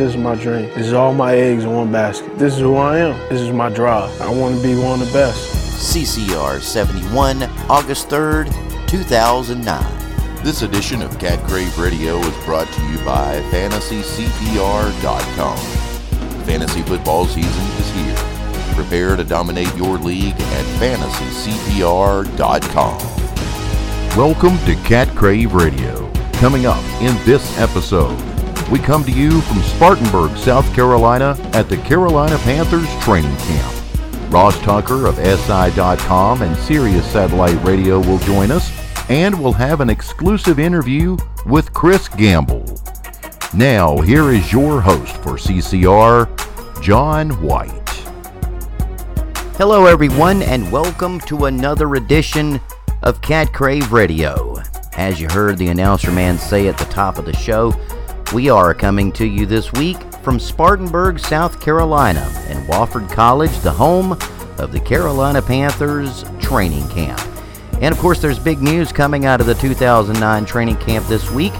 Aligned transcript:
This 0.00 0.14
is 0.14 0.16
my 0.16 0.34
dream. 0.34 0.70
This 0.70 0.86
is 0.86 0.94
all 0.94 1.12
my 1.12 1.34
eggs 1.34 1.64
in 1.64 1.74
one 1.74 1.92
basket. 1.92 2.38
This 2.38 2.54
is 2.54 2.60
who 2.60 2.76
I 2.76 3.00
am. 3.00 3.18
This 3.28 3.42
is 3.42 3.50
my 3.50 3.68
drive. 3.68 4.18
I 4.22 4.30
want 4.30 4.56
to 4.56 4.62
be 4.62 4.74
one 4.74 5.02
of 5.02 5.06
the 5.06 5.12
best. 5.12 5.94
CCR 5.94 6.62
71, 6.62 7.42
August 7.68 8.08
3rd, 8.08 8.46
2009. 8.88 10.42
This 10.42 10.62
edition 10.62 11.02
of 11.02 11.18
Cat 11.18 11.46
Crave 11.46 11.78
Radio 11.78 12.16
is 12.16 12.44
brought 12.46 12.72
to 12.72 12.80
you 12.86 12.96
by 13.04 13.42
FantasyCPR.com. 13.50 15.58
Fantasy 16.46 16.80
football 16.80 17.26
season 17.26 17.66
is 17.76 17.90
here. 17.90 18.16
Prepare 18.74 19.16
to 19.16 19.24
dominate 19.24 19.76
your 19.76 19.98
league 19.98 20.32
at 20.32 20.64
FantasyCPR.com. 20.80 22.98
Welcome 24.16 24.56
to 24.64 24.74
Cat 24.76 25.08
Crave 25.08 25.52
Radio. 25.52 26.10
Coming 26.40 26.64
up 26.64 26.82
in 27.02 27.14
this 27.26 27.58
episode, 27.58 28.29
we 28.70 28.78
come 28.78 29.02
to 29.02 29.10
you 29.10 29.40
from 29.40 29.60
Spartanburg, 29.62 30.36
South 30.36 30.72
Carolina 30.74 31.36
at 31.52 31.68
the 31.68 31.76
Carolina 31.78 32.38
Panthers 32.38 32.88
training 33.02 33.36
camp. 33.38 34.32
Ross 34.32 34.56
Tucker 34.60 35.06
of 35.06 35.16
SI.com 35.16 36.42
and 36.42 36.56
Sirius 36.56 37.10
Satellite 37.10 37.60
Radio 37.64 37.98
will 37.98 38.18
join 38.18 38.52
us, 38.52 38.70
and 39.10 39.36
we'll 39.42 39.52
have 39.52 39.80
an 39.80 39.90
exclusive 39.90 40.60
interview 40.60 41.16
with 41.46 41.72
Chris 41.72 42.08
Gamble. 42.08 42.64
Now, 43.52 43.98
here 43.98 44.30
is 44.30 44.52
your 44.52 44.80
host 44.80 45.16
for 45.16 45.32
CCR, 45.32 46.80
John 46.80 47.30
White. 47.42 47.88
Hello, 49.56 49.86
everyone, 49.86 50.42
and 50.42 50.70
welcome 50.70 51.18
to 51.22 51.46
another 51.46 51.96
edition 51.96 52.60
of 53.02 53.20
Cat 53.20 53.52
Crave 53.52 53.92
Radio. 53.92 54.62
As 54.92 55.20
you 55.20 55.26
heard 55.28 55.58
the 55.58 55.68
announcer 55.68 56.12
man 56.12 56.38
say 56.38 56.68
at 56.68 56.78
the 56.78 56.84
top 56.84 57.18
of 57.18 57.24
the 57.24 57.34
show, 57.34 57.72
we 58.32 58.48
are 58.48 58.72
coming 58.74 59.10
to 59.12 59.26
you 59.26 59.44
this 59.44 59.72
week 59.72 59.96
from 60.22 60.38
Spartanburg, 60.38 61.18
South 61.18 61.60
Carolina, 61.60 62.20
and 62.48 62.64
Wofford 62.68 63.10
College, 63.10 63.58
the 63.60 63.72
home 63.72 64.12
of 64.58 64.70
the 64.70 64.78
Carolina 64.78 65.42
Panthers 65.42 66.24
training 66.38 66.88
camp. 66.90 67.20
And 67.80 67.92
of 67.92 67.98
course, 67.98 68.20
there's 68.20 68.38
big 68.38 68.62
news 68.62 68.92
coming 68.92 69.26
out 69.26 69.40
of 69.40 69.46
the 69.46 69.54
2009 69.54 70.44
training 70.44 70.76
camp 70.76 71.06
this 71.06 71.28
week. 71.30 71.54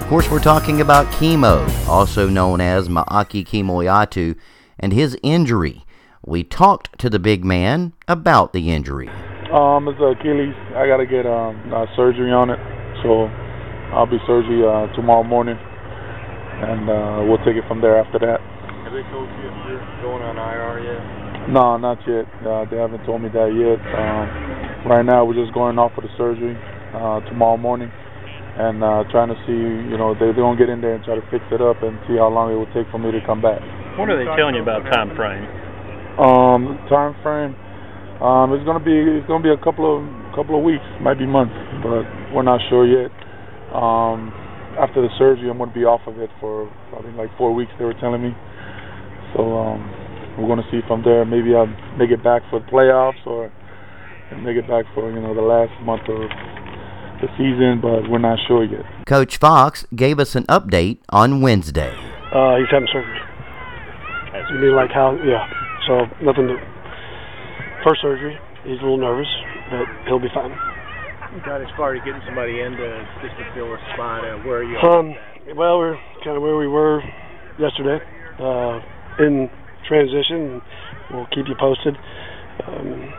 Of 0.00 0.06
course, 0.08 0.30
we're 0.30 0.40
talking 0.40 0.82
about 0.82 1.10
Kimo, 1.14 1.66
also 1.88 2.28
known 2.28 2.60
as 2.60 2.88
Ma'ake 2.88 3.46
Kemoeatu, 3.46 4.36
and 4.78 4.92
his 4.92 5.16
injury. 5.22 5.86
We 6.26 6.44
talked 6.44 6.98
to 6.98 7.08
the 7.08 7.18
big 7.18 7.42
man 7.42 7.94
about 8.06 8.52
the 8.52 8.70
injury. 8.70 9.08
Um, 9.50 9.88
it's 9.88 9.98
Achilles. 9.98 10.54
I 10.74 10.86
got 10.86 10.98
to 10.98 11.06
get 11.06 11.26
um, 11.26 11.72
uh, 11.72 11.86
surgery 11.96 12.32
on 12.32 12.50
it, 12.50 12.58
so 13.02 13.28
I'll 13.94 14.06
be 14.06 14.18
surgery 14.26 14.62
uh, 14.64 14.92
tomorrow 14.94 15.22
morning, 15.22 15.58
and 16.60 16.90
uh, 16.90 17.24
we'll 17.24 17.40
take 17.46 17.56
it 17.56 17.64
from 17.66 17.80
there 17.80 17.96
after 17.96 18.18
that. 18.20 18.40
Have 18.84 18.92
they 18.92 19.06
told 19.08 19.30
you 19.40 19.48
if 19.48 19.56
you're 19.70 19.84
going 20.04 20.20
on 20.20 20.36
IR 20.36 20.84
yet? 20.84 21.00
No, 21.48 21.76
not 21.80 21.98
yet. 22.06 22.28
Uh, 22.44 22.68
they 22.70 22.76
haven't 22.76 23.02
told 23.08 23.22
me 23.22 23.28
that 23.32 23.50
yet. 23.50 23.80
Um, 23.98 24.26
right 24.86 25.02
now, 25.02 25.24
we're 25.24 25.38
just 25.38 25.54
going 25.54 25.78
off 25.78 25.90
for 25.94 26.02
the 26.02 26.12
surgery 26.14 26.54
uh, 26.94 27.18
tomorrow 27.26 27.56
morning, 27.56 27.90
and 27.90 28.84
uh, 28.84 29.02
trying 29.10 29.32
to 29.32 29.38
see, 29.48 29.58
you 29.90 29.96
know, 29.98 30.14
they, 30.14 30.30
they're 30.30 30.44
gonna 30.44 30.58
get 30.58 30.68
in 30.68 30.80
there 30.80 30.94
and 30.94 31.02
try 31.02 31.16
to 31.16 31.24
fix 31.32 31.42
it 31.50 31.62
up 31.62 31.82
and 31.82 31.98
see 32.06 32.14
how 32.14 32.28
long 32.28 32.52
it 32.52 32.58
will 32.58 32.70
take 32.76 32.86
for 32.92 32.98
me 32.98 33.10
to 33.10 33.20
come 33.26 33.42
back. 33.42 33.58
What 33.98 34.08
are 34.08 34.18
they 34.18 34.28
telling 34.36 34.54
you 34.54 34.62
about 34.62 34.86
time 34.92 35.14
frame? 35.16 35.44
Um, 36.20 36.78
time 36.86 37.16
frame. 37.24 37.56
Um, 38.22 38.54
it's 38.54 38.62
gonna 38.62 38.84
be 38.84 38.94
it's 38.94 39.26
gonna 39.26 39.42
be 39.42 39.50
a 39.50 39.58
couple 39.58 39.88
of 39.88 40.04
couple 40.36 40.54
of 40.54 40.62
weeks, 40.62 40.84
might 41.02 41.18
be 41.18 41.26
months, 41.26 41.56
but 41.82 42.06
we're 42.30 42.46
not 42.46 42.60
sure 42.70 42.86
yet. 42.86 43.10
Um, 43.74 44.30
after 44.78 45.02
the 45.02 45.08
surgery, 45.18 45.50
I'm 45.50 45.58
gonna 45.58 45.72
be 45.72 45.84
off 45.84 46.00
of 46.06 46.18
it 46.18 46.30
for 46.40 46.70
probably 46.90 47.12
like 47.12 47.30
four 47.36 47.54
weeks. 47.54 47.72
They 47.78 47.84
were 47.84 47.98
telling 48.00 48.22
me. 48.22 48.32
So 49.34 49.56
um, 49.56 49.80
we're 50.38 50.48
gonna 50.48 50.66
see 50.70 50.80
from 50.86 51.02
there. 51.04 51.24
Maybe 51.24 51.54
I'll 51.54 51.70
make 51.96 52.10
it 52.10 52.22
back 52.22 52.42
for 52.50 52.60
the 52.60 52.66
playoffs 52.66 53.24
or 53.26 53.52
make 54.40 54.56
it 54.56 54.68
back 54.68 54.84
for 54.94 55.12
you 55.12 55.20
know 55.20 55.34
the 55.34 55.44
last 55.44 55.72
month 55.84 56.08
of 56.08 56.28
the 57.20 57.28
season, 57.36 57.80
but 57.80 58.08
we're 58.10 58.18
not 58.18 58.38
sure 58.48 58.64
yet. 58.64 58.84
Coach 59.06 59.36
Fox 59.36 59.86
gave 59.94 60.18
us 60.18 60.34
an 60.34 60.44
update 60.44 60.98
on 61.10 61.40
Wednesday. 61.40 61.92
Uh, 62.32 62.56
he's 62.56 62.70
having 62.70 62.88
surgery. 62.92 63.20
You 64.50 64.58
mean 64.58 64.74
like 64.74 64.90
how? 64.90 65.16
Yeah. 65.24 65.46
So 65.86 66.06
nothing 66.24 66.48
to. 66.48 66.56
First 67.84 68.00
surgery. 68.00 68.38
He's 68.64 68.78
a 68.78 68.82
little 68.82 68.98
nervous, 68.98 69.26
but 69.70 69.86
he'll 70.06 70.20
be 70.20 70.30
fine. 70.32 70.54
Got 71.40 71.62
as 71.62 71.68
far 71.76 71.94
as 71.94 72.04
getting 72.04 72.20
somebody 72.26 72.60
in 72.60 72.72
to 72.72 73.04
just 73.22 73.34
to 73.36 73.54
fill 73.54 73.72
a 73.72 73.78
spot. 73.94 74.22
Uh, 74.22 74.36
where 74.44 74.62
you 74.62 74.76
are 74.76 75.02
you? 75.02 75.10
Um. 75.10 75.56
Well, 75.56 75.78
we're 75.78 75.96
kind 76.22 76.36
of 76.36 76.42
where 76.42 76.56
we 76.56 76.68
were 76.68 77.00
yesterday. 77.58 78.04
Uh, 78.38 78.80
in 79.18 79.48
transition. 79.88 80.60
We'll 81.10 81.26
keep 81.34 81.48
you 81.48 81.54
posted. 81.58 81.96
Um, 82.66 83.14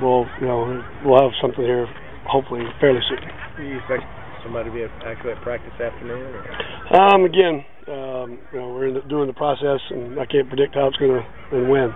we'll, 0.00 0.26
you 0.40 0.46
know, 0.46 0.82
we'll 1.04 1.20
have 1.22 1.32
something 1.40 1.64
here 1.64 1.86
hopefully 2.26 2.62
fairly 2.80 3.00
soon. 3.08 3.18
Do 3.56 3.62
you 3.62 3.76
expect 3.76 4.04
somebody 4.42 4.70
to 4.70 4.74
be 4.74 4.86
actually 5.06 5.32
at 5.32 5.42
practice 5.42 5.72
afternoon? 5.80 6.34
Or? 6.34 6.96
Um, 6.96 7.24
again, 7.24 7.64
um, 7.88 8.38
you 8.52 8.58
know, 8.58 8.68
we're 8.72 8.88
in 8.88 8.94
the, 8.94 9.00
doing 9.02 9.26
the 9.26 9.34
process, 9.34 9.80
and 9.90 10.18
I 10.18 10.26
can't 10.26 10.48
predict 10.48 10.74
how 10.74 10.88
it's 10.88 10.96
going 10.96 11.12
to 11.12 11.56
and 11.56 11.68
when. 11.68 11.94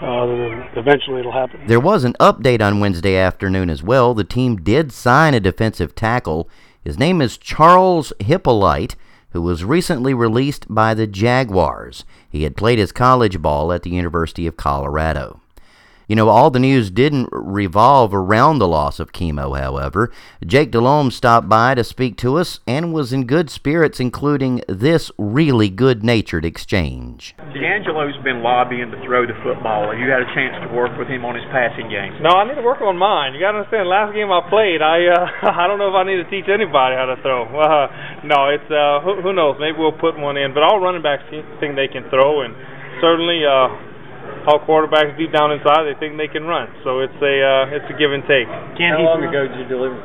Uh, 0.00 0.68
eventually 0.76 1.20
it'll 1.20 1.32
happen. 1.32 1.66
There 1.66 1.80
was 1.80 2.04
an 2.04 2.14
update 2.20 2.60
on 2.60 2.80
Wednesday 2.80 3.16
afternoon 3.16 3.70
as 3.70 3.82
well. 3.82 4.14
The 4.14 4.24
team 4.24 4.56
did 4.56 4.92
sign 4.92 5.34
a 5.34 5.40
defensive 5.40 5.94
tackle. 5.94 6.48
His 6.84 6.98
name 6.98 7.20
is 7.20 7.38
Charles 7.38 8.12
Hippolyte, 8.20 8.96
who 9.30 9.42
was 9.42 9.64
recently 9.64 10.14
released 10.14 10.66
by 10.68 10.94
the 10.94 11.06
Jaguars. 11.06 12.04
He 12.28 12.44
had 12.44 12.56
played 12.56 12.78
his 12.78 12.92
college 12.92 13.40
ball 13.40 13.72
at 13.72 13.82
the 13.82 13.90
University 13.90 14.46
of 14.46 14.56
Colorado. 14.56 15.40
You 16.06 16.14
know, 16.14 16.28
all 16.28 16.50
the 16.54 16.62
news 16.62 16.88
didn't 16.88 17.28
revolve 17.32 18.14
around 18.14 18.58
the 18.62 18.68
loss 18.68 19.00
of 19.00 19.10
Kimo, 19.10 19.54
however. 19.54 20.12
Jake 20.46 20.70
Delhomme 20.70 21.10
stopped 21.10 21.48
by 21.48 21.74
to 21.74 21.82
speak 21.82 22.16
to 22.18 22.38
us 22.38 22.60
and 22.62 22.94
was 22.94 23.12
in 23.12 23.26
good 23.26 23.50
spirits, 23.50 23.98
including 23.98 24.62
this 24.68 25.10
really 25.18 25.68
good 25.68 26.04
natured 26.04 26.44
exchange. 26.44 27.34
DeAngelo's 27.50 28.22
been 28.22 28.38
lobbying 28.38 28.92
to 28.94 29.02
throw 29.02 29.26
the 29.26 29.34
football. 29.42 29.90
Have 29.90 29.98
you 29.98 30.06
had 30.06 30.22
a 30.22 30.30
chance 30.30 30.54
to 30.62 30.70
work 30.70 30.94
with 30.96 31.08
him 31.10 31.24
on 31.26 31.34
his 31.34 31.44
passing 31.50 31.90
game? 31.90 32.22
No, 32.22 32.38
I 32.38 32.46
need 32.46 32.54
to 32.54 32.62
work 32.62 32.80
on 32.86 32.94
mine. 32.96 33.34
You 33.34 33.42
got 33.42 33.58
to 33.58 33.66
understand, 33.66 33.90
last 33.90 34.14
game 34.14 34.30
I 34.30 34.46
played, 34.46 34.86
I 34.86 35.10
uh, 35.10 35.26
I 35.58 35.66
don't 35.66 35.82
know 35.82 35.90
if 35.90 35.98
I 35.98 36.06
need 36.06 36.22
to 36.22 36.30
teach 36.30 36.46
anybody 36.46 36.94
how 36.94 37.10
to 37.10 37.18
throw. 37.22 37.50
Uh, 37.66 37.88
no, 38.22 38.46
it's 38.46 38.70
uh, 38.70 39.00
who, 39.02 39.20
who 39.22 39.32
knows? 39.32 39.56
Maybe 39.58 39.74
we'll 39.78 39.90
put 39.90 40.14
one 40.16 40.36
in. 40.36 40.54
But 40.54 40.62
all 40.62 40.78
running 40.78 41.02
backs 41.02 41.24
think 41.58 41.74
they 41.74 41.88
can 41.88 42.08
throw, 42.10 42.42
and 42.46 42.54
certainly. 43.00 43.42
Uh, 43.42 43.95
all 44.46 44.62
quarterbacks 44.62 45.18
deep 45.18 45.34
down 45.34 45.50
inside 45.50 45.84
they 45.84 45.98
think 45.98 46.14
they 46.14 46.30
can 46.30 46.46
run. 46.46 46.70
So 46.86 47.02
it's 47.02 47.18
a 47.18 47.34
uh, 47.42 47.76
it's 47.76 47.86
a 47.90 47.96
give 47.98 48.14
and 48.14 48.22
take. 48.30 48.46
Can 48.78 48.94
How 48.94 49.02
long 49.02 49.20
ago 49.26 49.50
did 49.50 49.58
you 49.58 49.68
deliver, 49.68 49.98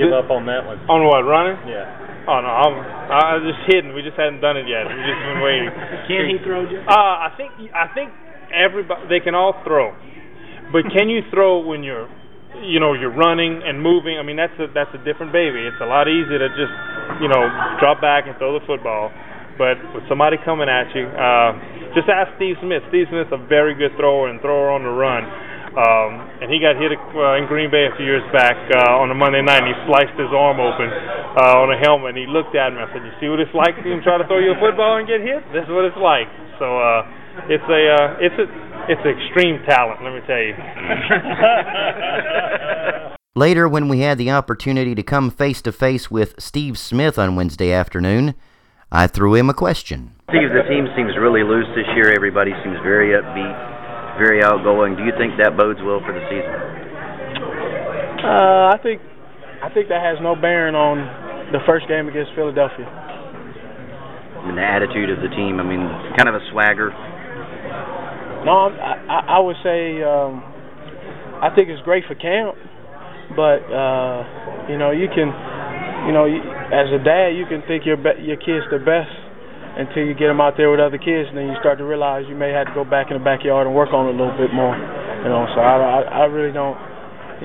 give 0.00 0.10
up 0.16 0.32
on 0.32 0.48
that 0.48 0.64
one? 0.64 0.80
On 0.88 1.04
what 1.04 1.22
running? 1.28 1.60
Yeah. 1.68 2.02
Oh 2.24 2.38
no, 2.40 2.48
I'm 2.48 2.74
I 3.12 3.36
was 3.36 3.44
just 3.50 3.62
hidden. 3.68 3.92
We 3.92 4.00
just 4.00 4.16
hadn't 4.16 4.40
done 4.40 4.56
it 4.56 4.64
yet. 4.64 4.88
We've 4.88 5.04
just 5.04 5.22
been 5.28 5.40
waiting. 5.44 5.70
can 6.08 6.22
he 6.30 6.36
throw? 6.40 6.64
Just? 6.64 6.88
Uh, 6.88 7.28
I 7.28 7.34
think 7.36 7.50
I 7.74 7.92
think 7.92 8.08
everybody 8.48 9.12
they 9.12 9.20
can 9.20 9.34
all 9.34 9.58
throw, 9.66 9.92
but 10.70 10.88
can 10.88 11.12
you 11.12 11.26
throw 11.28 11.60
when 11.60 11.82
you're 11.84 12.08
you 12.62 12.78
know 12.78 12.94
you're 12.94 13.12
running 13.12 13.60
and 13.60 13.82
moving? 13.82 14.16
I 14.16 14.24
mean 14.24 14.38
that's 14.38 14.54
a 14.56 14.70
that's 14.70 14.94
a 14.94 15.02
different 15.02 15.34
baby. 15.34 15.66
It's 15.66 15.82
a 15.82 15.88
lot 15.90 16.06
easier 16.06 16.38
to 16.40 16.48
just 16.54 16.74
you 17.20 17.26
know 17.26 17.42
drop 17.82 18.00
back 18.00 18.30
and 18.30 18.38
throw 18.38 18.54
the 18.54 18.64
football, 18.70 19.10
but 19.58 19.76
with 19.92 20.06
somebody 20.08 20.38
coming 20.40 20.70
at 20.70 20.94
you. 20.94 21.10
Uh, 21.10 21.71
just 21.94 22.08
ask 22.08 22.30
Steve 22.36 22.56
Smith. 22.60 22.82
Steve 22.88 23.06
Smith's 23.08 23.32
a 23.32 23.38
very 23.48 23.74
good 23.74 23.92
thrower 23.96 24.28
and 24.28 24.40
thrower 24.40 24.70
on 24.72 24.82
the 24.82 24.92
run. 24.92 25.24
Um, 25.72 26.20
and 26.44 26.52
he 26.52 26.60
got 26.60 26.76
hit 26.76 26.92
uh, 26.92 27.40
in 27.40 27.48
Green 27.48 27.72
Bay 27.72 27.88
a 27.88 27.96
few 27.96 28.04
years 28.04 28.20
back 28.28 28.60
uh, 28.76 29.00
on 29.00 29.08
a 29.08 29.16
Monday 29.16 29.40
night, 29.40 29.64
and 29.64 29.72
he 29.72 29.76
sliced 29.88 30.12
his 30.20 30.28
arm 30.28 30.60
open 30.60 30.84
uh, 30.84 31.64
on 31.64 31.72
a 31.72 31.80
helmet. 31.80 32.12
And 32.12 32.20
he 32.20 32.28
looked 32.28 32.52
at 32.52 32.76
me. 32.76 32.84
I 32.84 32.92
said, 32.92 33.00
"You 33.00 33.16
see 33.16 33.32
what 33.32 33.40
it's 33.40 33.56
like 33.56 33.80
to 33.80 33.88
try 34.04 34.20
to 34.20 34.26
throw 34.28 34.36
you 34.36 34.52
a 34.52 34.60
football 34.60 35.00
and 35.00 35.08
get 35.08 35.24
hit? 35.24 35.40
This 35.56 35.64
is 35.64 35.72
what 35.72 35.88
it's 35.88 35.96
like." 35.96 36.28
So 36.60 36.76
uh, 36.76 37.48
it's 37.48 37.64
a 37.64 37.82
uh, 37.88 38.20
it's 38.20 38.36
a 38.36 38.44
it's 38.92 39.00
extreme 39.00 39.64
talent. 39.64 40.04
Let 40.04 40.12
me 40.12 40.20
tell 40.28 40.44
you. 40.44 40.52
Later, 43.34 43.66
when 43.66 43.88
we 43.88 44.00
had 44.00 44.18
the 44.18 44.30
opportunity 44.30 44.94
to 44.94 45.02
come 45.02 45.30
face 45.30 45.62
to 45.62 45.72
face 45.72 46.10
with 46.10 46.34
Steve 46.36 46.76
Smith 46.76 47.18
on 47.18 47.34
Wednesday 47.34 47.72
afternoon, 47.72 48.34
I 48.92 49.06
threw 49.08 49.34
him 49.34 49.48
a 49.48 49.56
question. 49.56 50.12
Steve, 50.28 50.52
the 50.52 50.68
team 50.68 50.84
seems 50.92 51.16
really 51.16 51.40
loose 51.40 51.64
this 51.72 51.88
year. 51.96 52.12
Everybody 52.12 52.52
seems 52.60 52.76
very 52.84 53.16
upbeat, 53.16 53.56
very 54.20 54.44
outgoing. 54.44 55.00
Do 55.00 55.04
you 55.08 55.16
think 55.16 55.40
that 55.40 55.56
bodes 55.56 55.80
well 55.80 56.04
for 56.04 56.12
the 56.12 56.20
season? 56.28 56.52
Uh, 58.20 58.68
I 58.68 58.76
think 58.84 59.00
I 59.64 59.72
think 59.72 59.88
that 59.88 60.04
has 60.04 60.20
no 60.20 60.36
bearing 60.36 60.76
on 60.76 61.08
the 61.56 61.64
first 61.64 61.88
game 61.88 62.04
against 62.06 62.36
Philadelphia. 62.36 62.84
I 62.84 64.44
mean, 64.44 64.56
the 64.60 64.66
attitude 64.68 65.08
of 65.08 65.24
the 65.24 65.32
team. 65.32 65.56
I 65.56 65.64
mean, 65.64 65.88
kind 66.20 66.28
of 66.28 66.36
a 66.36 66.44
swagger. 66.52 66.92
No, 68.44 68.76
I, 68.76 69.24
I 69.24 69.38
would 69.40 69.56
say 69.64 70.04
um, 70.04 70.44
I 71.40 71.48
think 71.56 71.72
it's 71.72 71.80
great 71.88 72.04
for 72.04 72.14
camp, 72.14 72.60
but 73.32 73.64
uh, 73.72 74.68
you 74.68 74.76
know 74.76 74.92
you 74.92 75.08
can, 75.08 75.32
you 76.06 76.12
know, 76.12 76.26
as 76.26 76.88
a 76.90 77.00
dad, 77.02 77.34
you 77.38 77.46
can 77.46 77.62
think 77.66 77.86
your 77.86 77.96
be- 77.96 78.22
your 78.22 78.36
kid's 78.36 78.66
the 78.70 78.78
best 78.78 79.12
until 79.76 80.04
you 80.04 80.12
get 80.12 80.28
them 80.28 80.40
out 80.40 80.56
there 80.56 80.70
with 80.70 80.80
other 80.80 80.98
kids, 80.98 81.28
and 81.32 81.36
then 81.36 81.48
you 81.48 81.56
start 81.60 81.78
to 81.78 81.84
realize 81.84 82.24
you 82.28 82.36
may 82.36 82.52
have 82.52 82.66
to 82.68 82.74
go 82.74 82.84
back 82.84 83.08
in 83.10 83.16
the 83.16 83.24
backyard 83.24 83.66
and 83.66 83.74
work 83.74 83.92
on 83.92 84.08
it 84.08 84.14
a 84.14 84.18
little 84.18 84.36
bit 84.36 84.52
more. 84.52 84.76
You 84.76 85.30
know, 85.32 85.46
so 85.54 85.60
I, 85.60 85.74
I, 85.78 86.00
I 86.02 86.24
really 86.28 86.52
don't, 86.52 86.76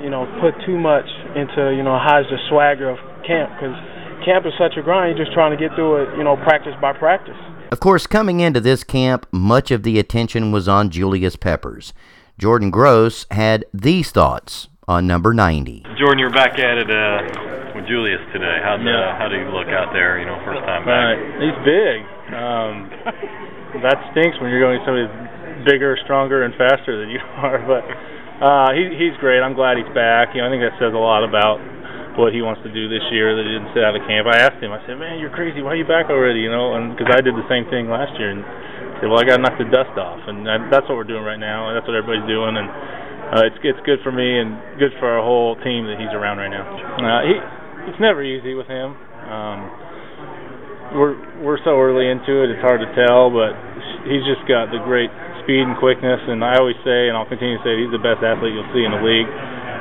you 0.02 0.10
know, 0.10 0.28
put 0.42 0.52
too 0.66 0.76
much 0.76 1.08
into, 1.36 1.72
you 1.72 1.82
know, 1.82 1.96
how's 1.96 2.28
the 2.28 2.36
swagger 2.50 2.90
of 2.90 2.98
camp 3.24 3.54
because 3.56 3.76
camp 4.24 4.44
is 4.44 4.52
such 4.58 4.76
a 4.76 4.82
grind. 4.82 5.16
You're 5.16 5.24
just 5.24 5.34
trying 5.34 5.56
to 5.56 5.60
get 5.60 5.74
through 5.74 6.04
it, 6.04 6.18
you 6.18 6.24
know, 6.24 6.36
practice 6.36 6.74
by 6.80 6.92
practice. 6.92 7.38
Of 7.70 7.80
course, 7.80 8.06
coming 8.06 8.40
into 8.40 8.60
this 8.60 8.82
camp, 8.84 9.26
much 9.30 9.70
of 9.70 9.82
the 9.82 9.98
attention 9.98 10.52
was 10.52 10.68
on 10.68 10.90
Julius 10.90 11.36
Peppers. 11.36 11.92
Jordan 12.38 12.70
Gross 12.70 13.26
had 13.30 13.64
these 13.72 14.10
thoughts 14.10 14.68
on 14.86 15.06
number 15.06 15.34
90. 15.34 15.84
Jordan, 15.98 16.18
you're 16.18 16.30
back 16.30 16.58
at 16.58 16.78
it 16.78 16.90
uh, 16.90 17.20
with 17.24 17.57
Julius 17.88 18.20
today. 18.32 18.60
How'd, 18.62 18.80
uh, 18.80 18.84
Yeah. 18.84 19.16
how 19.18 19.28
do 19.32 19.36
you 19.40 19.48
look 19.48 19.68
out 19.72 19.92
there, 19.96 20.20
you 20.20 20.26
know, 20.28 20.36
first 20.44 20.60
time 20.62 20.84
Uh, 20.84 20.92
back? 20.92 21.14
he's 21.40 21.58
big. 21.64 21.98
Um, 22.36 22.72
that 23.82 23.96
stinks 24.12 24.36
when 24.40 24.50
you're 24.52 24.60
going 24.60 24.78
somebody 24.84 25.08
bigger, 25.64 25.96
stronger, 26.04 26.44
and 26.44 26.54
faster 26.54 26.96
than 27.00 27.08
you 27.10 27.20
are. 27.42 27.58
But 27.66 27.84
uh, 28.44 28.68
he, 28.76 28.94
he's 28.94 29.16
great. 29.18 29.40
I'm 29.40 29.54
glad 29.56 29.76
he's 29.80 29.88
back. 29.96 30.34
You 30.36 30.42
know, 30.42 30.48
I 30.48 30.50
think 30.52 30.62
that 30.62 30.76
says 30.78 30.92
a 30.94 31.00
lot 31.00 31.24
about 31.24 31.58
what 32.20 32.34
he 32.34 32.42
wants 32.42 32.60
to 32.62 32.70
do 32.70 32.88
this 32.90 33.02
year. 33.10 33.34
That 33.34 33.44
he 33.46 33.52
didn't 33.56 33.72
sit 33.74 33.82
out 33.82 33.96
of 33.96 34.02
camp. 34.06 34.26
I 34.28 34.38
asked 34.38 34.60
him. 34.62 34.70
I 34.72 34.80
said, 34.86 34.98
"Man, 34.98 35.18
you're 35.18 35.30
crazy. 35.32 35.62
Why 35.62 35.72
are 35.72 35.80
you 35.80 35.86
back 35.88 36.10
already?" 36.10 36.40
You 36.40 36.50
know, 36.50 36.74
and 36.74 36.94
because 36.96 37.08
I 37.14 37.20
did 37.22 37.34
the 37.34 37.46
same 37.48 37.64
thing 37.70 37.88
last 37.88 38.12
year, 38.18 38.30
and 38.30 38.42
said, 39.00 39.08
"Well, 39.08 39.18
I 39.18 39.24
got 39.24 39.36
to 39.38 39.42
knock 39.42 39.56
the 39.58 39.64
dust 39.70 39.94
off," 39.98 40.20
and 40.28 40.44
that, 40.46 40.70
that's 40.70 40.86
what 40.90 40.98
we're 40.98 41.08
doing 41.08 41.22
right 41.24 41.38
now, 41.38 41.68
and 41.70 41.76
that's 41.78 41.86
what 41.86 41.94
everybody's 41.96 42.26
doing, 42.26 42.56
and 42.58 42.68
uh, 43.38 43.46
it's 43.46 43.58
it's 43.62 43.80
good 43.86 44.00
for 44.02 44.10
me 44.10 44.38
and 44.38 44.58
good 44.82 44.92
for 44.98 45.06
our 45.08 45.22
whole 45.22 45.54
team 45.62 45.86
that 45.86 45.98
he's 45.98 46.10
around 46.14 46.38
right 46.38 46.50
now. 46.50 46.66
Uh, 46.98 47.22
he 47.22 47.34
it's 47.88 48.00
never 48.00 48.22
easy 48.22 48.54
with 48.54 48.68
him. 48.68 48.92
Um, 49.28 49.58
we're 50.94 51.16
we're 51.44 51.60
so 51.64 51.80
early 51.80 52.08
into 52.08 52.44
it; 52.44 52.52
it's 52.52 52.60
hard 52.60 52.80
to 52.80 52.90
tell. 52.96 53.32
But 53.32 53.56
he's 54.04 54.24
just 54.28 54.44
got 54.48 54.68
the 54.72 54.80
great 54.84 55.10
speed 55.44 55.64
and 55.64 55.76
quickness, 55.80 56.20
and 56.28 56.44
I 56.44 56.60
always 56.60 56.76
say, 56.84 57.08
and 57.08 57.16
I'll 57.16 57.28
continue 57.28 57.56
to 57.56 57.64
say, 57.64 57.72
he's 57.80 57.92
the 57.92 58.04
best 58.04 58.20
athlete 58.20 58.52
you'll 58.52 58.68
see 58.76 58.84
in 58.84 58.92
the 58.92 59.00
league. 59.00 59.28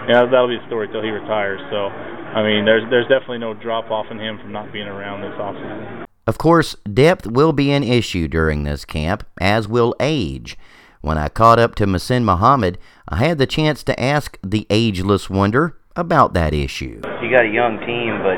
Yeah, 0.08 0.24
that'll 0.24 0.48
be 0.48 0.56
a 0.56 0.68
story 0.72 0.88
till 0.88 1.04
he 1.04 1.12
retires. 1.12 1.60
So, 1.68 1.92
I 1.92 2.44
mean, 2.44 2.64
there's 2.64 2.88
there's 2.90 3.08
definitely 3.08 3.40
no 3.40 3.54
drop 3.54 3.92
off 3.92 4.08
in 4.10 4.20
him 4.20 4.40
from 4.40 4.52
not 4.52 4.72
being 4.72 4.88
around 4.88 5.22
this 5.22 5.36
offseason. 5.36 6.06
Of 6.26 6.38
course, 6.38 6.76
depth 6.92 7.28
will 7.28 7.54
be 7.54 7.72
an 7.72 7.84
issue 7.84 8.28
during 8.28 8.64
this 8.64 8.84
camp, 8.84 9.26
as 9.40 9.68
will 9.68 9.96
age. 10.00 10.58
When 11.02 11.18
I 11.18 11.30
caught 11.30 11.60
up 11.60 11.76
to 11.76 11.86
Muhsin 11.86 12.24
Muhammad, 12.24 12.78
I 13.08 13.18
had 13.18 13.38
the 13.38 13.46
chance 13.46 13.84
to 13.84 13.98
ask 14.00 14.38
the 14.44 14.68
ageless 14.70 15.30
wonder 15.30 15.77
about 15.98 16.34
that 16.34 16.54
issue. 16.54 17.02
You 17.22 17.30
got 17.34 17.46
a 17.46 17.54
young 17.54 17.82
team, 17.84 18.22
but 18.22 18.38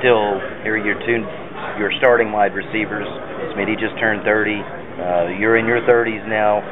still, 0.00 0.40
here 0.64 0.76
you're 0.76 0.96
your 0.96 1.00
two, 1.04 1.20
your 1.78 1.92
starting 1.98 2.32
wide 2.32 2.54
receivers. 2.56 3.06
Smitty 3.52 3.78
just 3.78 3.96
turned 4.00 4.24
30. 4.24 4.60
Uh, 4.96 5.36
you're 5.36 5.56
in 5.56 5.66
your 5.66 5.80
30s 5.84 6.24
now. 6.28 6.64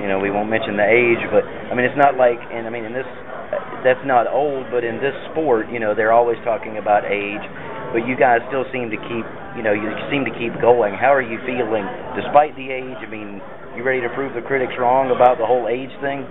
You 0.00 0.08
know, 0.08 0.18
we 0.18 0.30
won't 0.30 0.50
mention 0.50 0.76
the 0.76 0.86
age, 0.86 1.22
but 1.30 1.42
I 1.46 1.74
mean, 1.74 1.86
it's 1.86 1.98
not 1.98 2.16
like, 2.18 2.38
and 2.52 2.66
I 2.66 2.70
mean, 2.70 2.84
in 2.84 2.92
this, 2.92 3.08
that's 3.82 4.02
not 4.04 4.26
old, 4.26 4.66
but 4.70 4.84
in 4.84 4.98
this 4.98 5.14
sport, 5.30 5.70
you 5.70 5.78
know, 5.78 5.94
they're 5.94 6.12
always 6.12 6.38
talking 6.44 6.78
about 6.78 7.06
age. 7.06 7.42
But 7.94 8.10
you 8.10 8.18
guys 8.18 8.42
still 8.50 8.66
seem 8.74 8.90
to 8.90 8.98
keep, 9.06 9.26
you 9.54 9.62
know, 9.62 9.70
you 9.70 9.86
seem 10.10 10.26
to 10.26 10.34
keep 10.34 10.50
going. 10.58 10.98
How 10.98 11.14
are 11.14 11.22
you 11.22 11.38
feeling, 11.46 11.86
despite 12.18 12.58
the 12.58 12.66
age? 12.74 12.98
I 12.98 13.06
mean, 13.06 13.38
you 13.76 13.82
ready 13.82 14.00
to 14.00 14.10
prove 14.14 14.30
the 14.38 14.42
critics 14.46 14.72
wrong 14.78 15.10
about 15.10 15.38
the 15.38 15.46
whole 15.46 15.66
age 15.66 15.90
thing? 15.98 16.22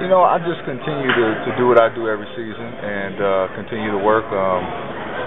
You 0.00 0.08
know, 0.08 0.22
I 0.22 0.38
just 0.38 0.62
continue 0.62 1.10
to, 1.10 1.26
to 1.46 1.50
do 1.58 1.66
what 1.66 1.82
I 1.82 1.90
do 1.90 2.06
every 2.06 2.28
season 2.38 2.68
and 2.70 3.16
uh, 3.18 3.30
continue 3.58 3.90
to 3.90 4.00
work. 4.00 4.24
Um, 4.30 4.62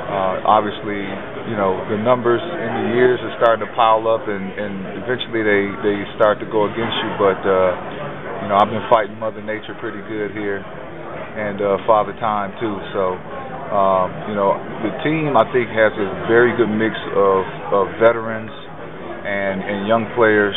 uh, 0.04 0.36
obviously, 0.48 1.04
you 1.52 1.56
know, 1.60 1.84
the 1.92 2.00
numbers 2.00 2.40
in 2.40 2.72
the 2.80 2.86
years 2.96 3.20
are 3.22 3.36
starting 3.42 3.66
to 3.66 3.72
pile 3.76 4.08
up, 4.08 4.24
and, 4.24 4.46
and 4.56 5.04
eventually 5.04 5.44
they, 5.44 5.64
they 5.84 5.98
start 6.16 6.40
to 6.40 6.48
go 6.48 6.70
against 6.70 6.96
you. 7.02 7.12
But, 7.20 7.40
uh, 7.44 7.72
you 8.44 8.48
know, 8.48 8.56
I've 8.56 8.72
been 8.72 8.88
fighting 8.88 9.20
Mother 9.20 9.44
Nature 9.44 9.76
pretty 9.84 10.00
good 10.08 10.32
here 10.32 10.64
and 10.64 11.58
uh, 11.60 11.82
Father 11.90 12.14
Time, 12.22 12.54
too. 12.62 12.76
So, 12.94 13.18
um, 13.74 14.08
you 14.30 14.36
know, 14.38 14.54
the 14.86 14.94
team, 15.02 15.34
I 15.34 15.50
think, 15.50 15.68
has 15.74 15.92
a 15.98 16.08
very 16.30 16.54
good 16.54 16.70
mix 16.70 16.94
of, 17.18 17.42
of 17.74 17.84
veterans 17.98 18.54
and, 18.54 19.66
and 19.66 19.90
young 19.90 20.06
players 20.14 20.54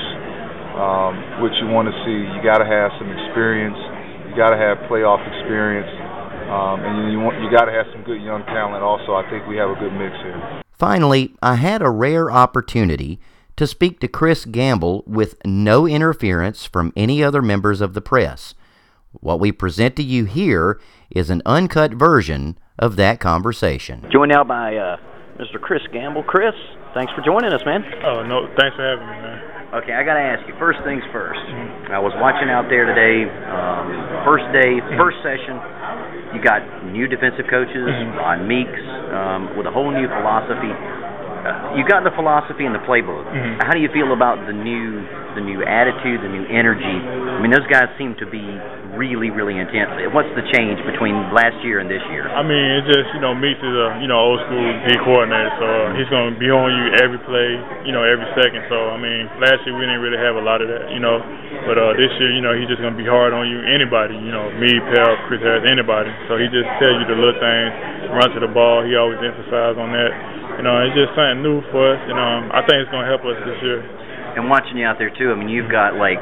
um, 0.76 1.40
what 1.40 1.52
you 1.56 1.66
want 1.72 1.88
to 1.88 1.96
see. 2.04 2.16
You 2.36 2.40
got 2.44 2.60
to 2.60 2.68
have 2.68 2.92
some 3.00 3.08
experience. 3.08 3.76
You 4.28 4.36
got 4.36 4.50
to 4.52 4.60
have 4.60 4.78
playoff 4.92 5.24
experience, 5.24 5.88
um, 6.52 6.84
and 6.84 7.12
you 7.12 7.18
want 7.18 7.40
you 7.40 7.48
got 7.50 7.64
to 7.64 7.72
have 7.72 7.86
some 7.92 8.04
good 8.04 8.20
young 8.20 8.44
talent. 8.44 8.84
Also, 8.84 9.16
I 9.16 9.24
think 9.30 9.48
we 9.48 9.56
have 9.56 9.70
a 9.70 9.78
good 9.80 9.92
mix 9.92 10.12
here. 10.20 10.62
Finally, 10.72 11.34
I 11.40 11.56
had 11.56 11.80
a 11.80 11.90
rare 11.90 12.30
opportunity 12.30 13.18
to 13.56 13.66
speak 13.66 14.00
to 14.00 14.08
Chris 14.08 14.44
Gamble 14.44 15.02
with 15.06 15.36
no 15.46 15.86
interference 15.86 16.66
from 16.66 16.92
any 16.94 17.24
other 17.24 17.40
members 17.40 17.80
of 17.80 17.94
the 17.94 18.02
press. 18.02 18.54
What 19.20 19.40
we 19.40 19.52
present 19.52 19.96
to 19.96 20.02
you 20.02 20.26
here 20.26 20.78
is 21.10 21.30
an 21.30 21.40
uncut 21.46 21.94
version 21.94 22.58
of 22.78 22.96
that 22.96 23.18
conversation. 23.18 24.04
Joined 24.12 24.32
now 24.32 24.44
by 24.44 24.76
uh, 24.76 24.96
Mr. 25.38 25.58
Chris 25.58 25.80
Gamble. 25.90 26.22
Chris, 26.24 26.54
thanks 26.92 27.12
for 27.14 27.22
joining 27.24 27.52
us, 27.52 27.62
man. 27.64 27.82
Oh 28.04 28.22
no, 28.22 28.46
thanks 28.60 28.76
for 28.76 28.84
having 28.84 29.06
me, 29.06 29.22
man. 29.22 29.45
Okay, 29.76 29.92
I 29.92 30.00
got 30.08 30.16
to 30.16 30.24
ask 30.24 30.40
you. 30.48 30.56
First 30.56 30.80
things 30.88 31.04
1st 31.12 31.92
I 31.92 32.00
was 32.00 32.16
watching 32.16 32.48
out 32.48 32.72
there 32.72 32.88
today. 32.88 33.28
Um, 33.28 34.24
first 34.24 34.48
day, 34.56 34.80
first 34.96 35.20
session. 35.20 35.60
You 36.32 36.40
got 36.40 36.64
new 36.88 37.04
defensive 37.06 37.44
coaches, 37.52 37.84
Ron 38.16 38.48
Meeks, 38.48 38.82
um, 39.12 39.52
with 39.56 39.68
a 39.68 39.72
whole 39.72 39.92
new 39.92 40.08
philosophy. 40.08 40.72
You 41.78 41.84
got 41.86 42.02
the 42.02 42.10
philosophy 42.16 42.64
and 42.66 42.74
the 42.74 42.82
playbook. 42.88 43.22
Mhm. 43.30 43.62
How 43.62 43.70
do 43.70 43.78
you 43.78 43.88
feel 43.94 44.12
about 44.12 44.46
the 44.46 44.52
new, 44.56 45.04
the 45.36 45.40
new 45.44 45.62
attitude, 45.62 46.20
the 46.22 46.28
new 46.32 46.44
energy? 46.48 46.96
I 47.36 47.38
mean, 47.38 47.52
those 47.52 47.66
guys 47.68 47.86
seem 47.98 48.16
to 48.16 48.26
be 48.26 48.42
really, 48.96 49.28
really 49.28 49.60
intense. 49.60 49.92
What's 50.10 50.32
the 50.32 50.42
change 50.56 50.80
between 50.88 51.14
last 51.36 51.56
year 51.62 51.78
and 51.78 51.86
this 51.86 52.02
year? 52.10 52.26
I 52.26 52.40
mean, 52.40 52.64
it 52.80 52.84
just 52.88 53.12
you 53.12 53.20
know 53.20 53.36
Meeks 53.36 53.60
is 53.60 53.76
a 53.76 54.00
you 54.00 54.08
know 54.08 54.16
old 54.16 54.40
school 54.48 54.66
D 54.88 54.96
coordinator, 55.04 55.52
so 55.60 55.66
uh, 55.68 55.94
he's 55.94 56.08
gonna 56.08 56.34
be 56.34 56.48
on 56.48 56.72
you 56.72 56.84
every 57.04 57.20
play, 57.28 57.50
you 57.84 57.92
know 57.92 58.02
every 58.02 58.26
second. 58.34 58.64
So 58.72 58.90
I 58.90 58.98
mean, 58.98 59.28
last 59.38 59.62
year 59.68 59.76
we 59.76 59.84
didn't 59.84 60.02
really 60.02 60.18
have 60.18 60.40
a 60.40 60.44
lot 60.44 60.64
of 60.64 60.72
that, 60.72 60.90
you 60.90 60.98
know, 60.98 61.20
but 61.68 61.76
uh, 61.76 61.92
this 61.94 62.10
year 62.18 62.32
you 62.32 62.40
know 62.40 62.56
he's 62.56 62.66
just 62.66 62.80
gonna 62.80 62.98
be 62.98 63.06
hard 63.06 63.36
on 63.36 63.46
you, 63.46 63.60
anybody, 63.62 64.16
you 64.16 64.32
know, 64.32 64.48
me, 64.56 64.72
Pell, 64.90 65.12
Chris 65.28 65.44
Harris, 65.44 65.68
anybody. 65.68 66.10
So 66.26 66.40
he 66.40 66.48
just 66.48 66.66
tell 66.80 66.90
you 66.90 67.04
the 67.04 67.14
little 67.14 67.38
things, 67.38 67.70
run 68.16 68.28
to 68.32 68.40
the 68.40 68.50
ball. 68.50 68.82
He 68.82 68.96
always 68.96 69.20
emphasize 69.20 69.76
on 69.76 69.92
that. 69.92 70.12
You 70.56 70.64
know, 70.64 70.80
it's 70.88 70.96
just 70.96 71.12
something 71.12 71.44
new 71.44 71.60
for 71.68 71.84
us, 71.84 72.00
and 72.08 72.16
um, 72.16 72.48
I 72.50 72.64
think 72.64 72.80
it's 72.80 72.90
gonna 72.90 73.06
help 73.06 73.22
us 73.28 73.36
this 73.44 73.60
year. 73.60 73.84
And 74.36 74.52
watching 74.52 74.76
you 74.76 74.84
out 74.84 75.00
there 75.00 75.08
too, 75.08 75.32
I 75.32 75.36
mean, 75.36 75.48
you've 75.48 75.72
got 75.72 75.96
like 75.96 76.20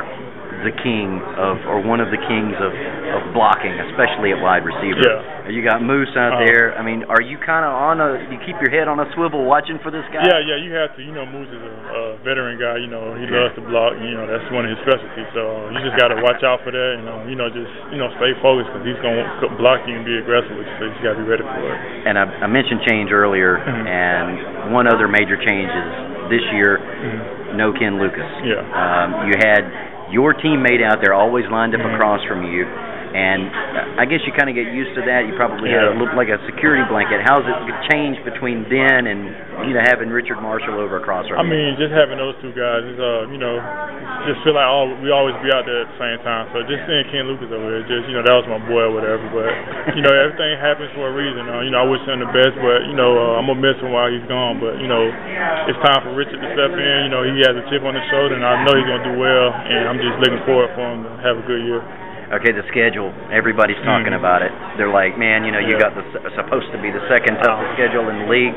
the 0.64 0.72
king 0.82 1.20
of, 1.36 1.60
or 1.68 1.78
one 1.84 2.00
of 2.00 2.08
the 2.08 2.18
kings 2.18 2.56
of, 2.58 2.72
of 2.72 3.20
blocking, 3.36 3.70
especially 3.92 4.32
at 4.32 4.40
wide 4.40 4.64
receiver. 4.64 5.04
Yeah. 5.04 5.52
You 5.52 5.60
got 5.60 5.84
Moose 5.84 6.08
out 6.16 6.40
Uh-huh. 6.40 6.44
there. 6.48 6.72
I 6.72 6.80
mean, 6.80 7.04
are 7.12 7.20
you 7.20 7.36
kind 7.36 7.68
of 7.68 7.72
on 7.76 8.00
a? 8.00 8.16
You 8.32 8.40
keep 8.48 8.56
your 8.64 8.72
head 8.72 8.88
on 8.88 8.96
a 8.96 9.04
swivel 9.12 9.44
watching 9.44 9.76
for 9.84 9.92
this 9.92 10.02
guy. 10.08 10.24
Yeah, 10.24 10.40
yeah, 10.40 10.56
you 10.56 10.72
have 10.72 10.96
to. 10.96 11.04
You 11.04 11.12
know, 11.12 11.28
Moose 11.28 11.52
is 11.52 11.60
a, 11.60 11.72
a 11.92 12.02
veteran 12.24 12.56
guy. 12.56 12.80
You 12.80 12.88
know, 12.88 13.12
he 13.12 13.28
loves 13.28 13.52
to 13.60 13.62
block. 13.68 13.92
You 14.00 14.16
know, 14.16 14.24
that's 14.24 14.48
one 14.48 14.64
of 14.64 14.72
his 14.72 14.80
specialties. 14.88 15.28
So 15.36 15.68
you 15.68 15.78
just 15.84 16.00
got 16.00 16.08
to 16.08 16.18
watch 16.24 16.40
out 16.40 16.64
for 16.64 16.72
that. 16.72 16.90
You 16.96 17.04
know, 17.04 17.16
you 17.28 17.36
know, 17.36 17.52
just 17.52 17.68
you 17.92 18.00
know, 18.00 18.08
stay 18.16 18.32
focused 18.40 18.72
because 18.72 18.88
he's 18.88 19.00
gonna 19.04 19.28
block 19.60 19.84
you 19.84 20.00
and 20.00 20.04
be 20.08 20.16
aggressive 20.16 20.56
with 20.56 20.64
you. 20.64 20.74
So 20.80 20.82
you 20.88 20.92
just 20.96 21.04
got 21.04 21.12
to 21.14 21.20
be 21.20 21.28
ready 21.28 21.44
for 21.44 21.60
it. 21.60 21.78
And 22.08 22.16
I, 22.16 22.24
I 22.40 22.48
mentioned 22.48 22.80
change 22.88 23.12
earlier, 23.12 23.60
Mhm. 23.60 23.84
and 23.84 24.72
one 24.72 24.88
other 24.88 25.06
major 25.12 25.36
change 25.36 25.68
is 25.68 25.88
this 26.32 26.44
year, 26.56 26.80
no 27.52 27.68
Ken 27.76 28.00
Lucas. 28.00 28.24
Yeah. 28.48 28.64
Um, 28.64 29.28
you 29.28 29.36
had 29.44 29.60
your 30.14 30.32
teammate 30.32 30.80
out 30.80 31.00
there 31.02 31.12
always 31.12 31.44
lined 31.50 31.74
up 31.74 31.80
across 31.80 32.24
from 32.28 32.44
you, 32.44 32.83
and 33.14 33.46
I 33.94 34.04
guess 34.10 34.26
you 34.26 34.34
kind 34.34 34.50
of 34.50 34.58
get 34.58 34.74
used 34.74 34.90
to 34.98 35.02
that. 35.06 35.30
You 35.30 35.38
probably 35.38 35.70
had 35.70 35.86
a 35.86 35.94
look 35.94 36.10
like 36.18 36.26
a 36.26 36.42
security 36.50 36.82
blanket. 36.90 37.22
How's 37.22 37.46
it 37.46 37.54
changed 37.86 38.26
between 38.26 38.66
then 38.66 39.06
and 39.06 39.30
you 39.70 39.72
know 39.78 39.86
having 39.86 40.10
Richard 40.10 40.42
Marshall 40.42 40.82
over 40.82 40.98
across 40.98 41.30
from 41.30 41.38
I 41.38 41.46
mean, 41.46 41.78
just 41.78 41.94
having 41.94 42.18
those 42.18 42.34
two 42.42 42.50
guys, 42.58 42.82
is, 42.82 42.98
uh, 42.98 43.30
you 43.30 43.38
know, 43.38 43.54
just 44.26 44.42
feel 44.42 44.58
like 44.58 44.66
all 44.66 44.90
we 44.98 45.14
always 45.14 45.38
be 45.46 45.54
out 45.54 45.62
there 45.62 45.86
at 45.86 45.88
the 45.94 45.98
same 46.02 46.18
time. 46.26 46.50
So 46.50 46.66
just 46.66 46.82
seeing 46.90 47.06
Ken 47.14 47.30
Lucas 47.30 47.54
over 47.54 47.62
there, 47.70 47.86
just 47.86 48.10
you 48.10 48.18
know, 48.18 48.26
that 48.26 48.34
was 48.34 48.50
my 48.50 48.58
boy 48.66 48.90
or 48.90 48.92
whatever. 48.98 49.22
But 49.30 49.94
you 49.94 50.02
know, 50.02 50.10
everything 50.10 50.58
happens 50.58 50.90
for 50.98 51.06
a 51.06 51.14
reason. 51.14 51.46
Uh, 51.46 51.62
you 51.62 51.70
know, 51.70 51.80
I 51.80 51.86
wish 51.86 52.02
him 52.02 52.18
the 52.18 52.30
best, 52.34 52.58
but 52.58 52.90
you 52.90 52.98
know, 52.98 53.14
uh, 53.14 53.38
I'm 53.38 53.46
gonna 53.46 53.62
miss 53.62 53.78
him 53.78 53.94
while 53.94 54.10
he's 54.10 54.26
gone. 54.26 54.58
But 54.58 54.82
you 54.82 54.90
know, 54.90 55.06
it's 55.70 55.78
time 55.86 56.02
for 56.02 56.18
Richard 56.18 56.42
to 56.42 56.48
step 56.50 56.74
in. 56.74 56.98
You 57.06 57.12
know, 57.14 57.22
he 57.22 57.46
has 57.46 57.54
a 57.54 57.62
chip 57.70 57.86
on 57.86 57.94
his 57.94 58.02
shoulder, 58.10 58.34
and 58.34 58.42
I 58.42 58.58
know 58.66 58.74
he's 58.74 58.90
gonna 58.90 59.06
do 59.06 59.16
well. 59.22 59.54
And 59.54 59.86
I'm 59.86 60.02
just 60.02 60.18
looking 60.18 60.42
forward 60.42 60.74
for 60.74 60.82
him 60.82 61.06
to 61.06 61.12
have 61.22 61.38
a 61.38 61.44
good 61.46 61.62
year. 61.62 61.78
Okay, 62.40 62.52
the 62.52 62.64
schedule. 62.70 63.12
Everybody's 63.30 63.78
talking 63.84 64.12
Mhm. 64.12 64.20
about 64.22 64.42
it. 64.42 64.52
They're 64.76 64.92
like, 64.92 65.16
man, 65.16 65.44
you 65.44 65.52
know, 65.52 65.58
you 65.62 65.74
Yeah. 65.78 65.90
got 65.90 65.94
the 65.94 66.04
supposed 66.34 66.70
to 66.72 66.78
be 66.78 66.90
the 66.90 67.02
second 67.08 67.38
toughest 67.42 67.72
schedule 67.74 68.08
in 68.08 68.18
the 68.24 68.28
league. 68.28 68.54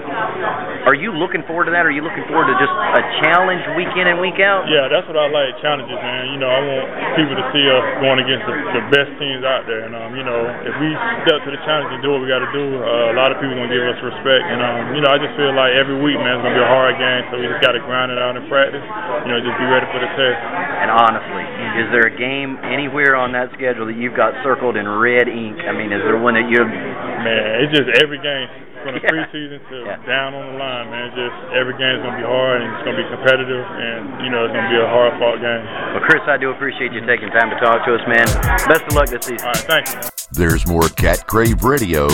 Are 0.87 0.93
you 0.95 1.11
looking 1.11 1.43
forward 1.43 1.65
to 1.65 1.71
that? 1.71 1.85
Are 1.85 1.91
you 1.91 2.01
looking 2.01 2.23
forward 2.25 2.47
to 2.47 2.55
just 2.57 2.71
a 2.71 3.03
challenge 3.21 3.61
week 3.75 3.91
in 3.95 4.07
and 4.07 4.19
week 4.19 4.39
out? 4.39 4.67
Yeah, 4.67 4.87
that's 4.87 5.05
what 5.07 5.17
I 5.17 5.27
like, 5.29 5.59
challenges, 5.61 5.93
man. 6.01 6.31
You 6.33 6.39
know, 6.39 6.49
I 6.49 6.59
want 6.63 6.85
people 7.15 7.35
to 7.35 7.45
see 7.51 7.65
us 7.69 7.83
going 8.01 8.19
against 8.19 8.45
the, 8.47 8.55
the 8.73 8.83
best 8.89 9.11
teams 9.19 9.43
out 9.43 9.67
there. 9.67 9.83
And, 9.85 9.93
um, 9.95 10.15
you 10.15 10.23
know, 10.23 10.41
if 10.63 10.73
we 10.79 10.89
step 11.27 11.43
to 11.43 11.51
the 11.51 11.61
challenge 11.67 11.91
and 11.93 12.01
do 12.01 12.11
what 12.11 12.21
we 12.23 12.27
got 12.27 12.39
to 12.39 12.51
do, 12.55 12.65
uh, 12.81 13.13
a 13.13 13.15
lot 13.19 13.31
of 13.31 13.37
people 13.43 13.53
going 13.55 13.69
to 13.69 13.75
give 13.75 13.85
us 13.85 13.99
respect. 14.01 14.43
And, 14.47 14.59
um, 14.63 14.95
you 14.95 15.01
know, 15.03 15.11
I 15.11 15.17
just 15.19 15.35
feel 15.35 15.51
like 15.53 15.73
every 15.75 15.99
week, 15.99 16.17
man, 16.17 16.39
it's 16.39 16.43
going 16.43 16.55
to 16.55 16.59
be 16.59 16.65
a 16.65 16.71
hard 16.71 16.95
game. 16.97 17.23
So 17.29 17.37
we 17.37 17.45
just 17.51 17.61
got 17.61 17.75
to 17.75 17.83
grind 17.83 18.09
it 18.11 18.17
out 18.17 18.35
in 18.39 18.47
practice. 18.47 18.83
You 19.27 19.29
know, 19.35 19.39
just 19.43 19.57
be 19.59 19.67
ready 19.67 19.85
for 19.91 19.99
the 19.99 20.09
test. 20.15 20.39
And 20.81 20.89
honestly, 20.89 21.43
is 21.83 21.91
there 21.91 22.07
a 22.07 22.15
game 22.15 22.57
anywhere 22.63 23.15
on 23.19 23.31
that 23.33 23.51
schedule 23.51 23.66
that 23.75 23.99
you've 23.99 24.15
got 24.15 24.31
circled 24.47 24.77
in 24.79 24.87
red 24.87 25.27
ink? 25.27 25.59
I 25.67 25.75
mean, 25.75 25.91
is 25.91 25.99
there 26.07 26.15
one 26.15 26.39
that 26.39 26.47
you 26.47 26.63
Man, 26.63 27.59
it's 27.65 27.73
just 27.75 27.89
every 27.99 28.21
game 28.23 28.47
from 28.85 28.95
the 28.95 29.01
Yeah. 29.03 29.11
preseason 29.11 29.59
to 29.67 29.77
down 30.07 30.31
on 30.37 30.53
the 30.53 30.57
line, 30.61 30.87
man. 30.93 31.11
It's 31.11 31.17
just 31.17 31.37
every 31.57 31.73
game's 31.75 31.99
gonna 32.05 32.15
be 32.21 32.23
hard 32.23 32.61
and 32.63 32.69
it's 32.77 32.83
gonna 32.87 33.01
be 33.03 33.09
competitive, 33.11 33.65
and 33.67 34.23
you 34.23 34.29
know 34.31 34.45
it's 34.47 34.53
gonna 34.55 34.69
be 34.71 34.79
a 34.79 34.87
hard 34.87 35.11
fought 35.19 35.41
game. 35.43 35.63
Well, 35.97 36.03
Chris, 36.07 36.23
I 36.29 36.37
do 36.37 36.51
appreciate 36.55 36.93
you 36.93 37.01
taking 37.03 37.27
time 37.35 37.49
to 37.51 37.57
talk 37.59 37.83
to 37.89 37.97
us, 37.97 38.03
man. 38.07 38.27
Best 38.69 38.85
of 38.87 38.93
luck 38.95 39.09
this 39.11 39.25
season. 39.27 39.43
All 39.43 39.51
right, 39.51 39.65
thank 39.67 39.85
you. 39.91 39.97
There's 40.31 40.67
more 40.67 40.87
Cat 40.93 41.25
Crave 41.27 41.63
Radio 41.63 42.07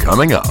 coming 0.00 0.32
up. 0.32 0.46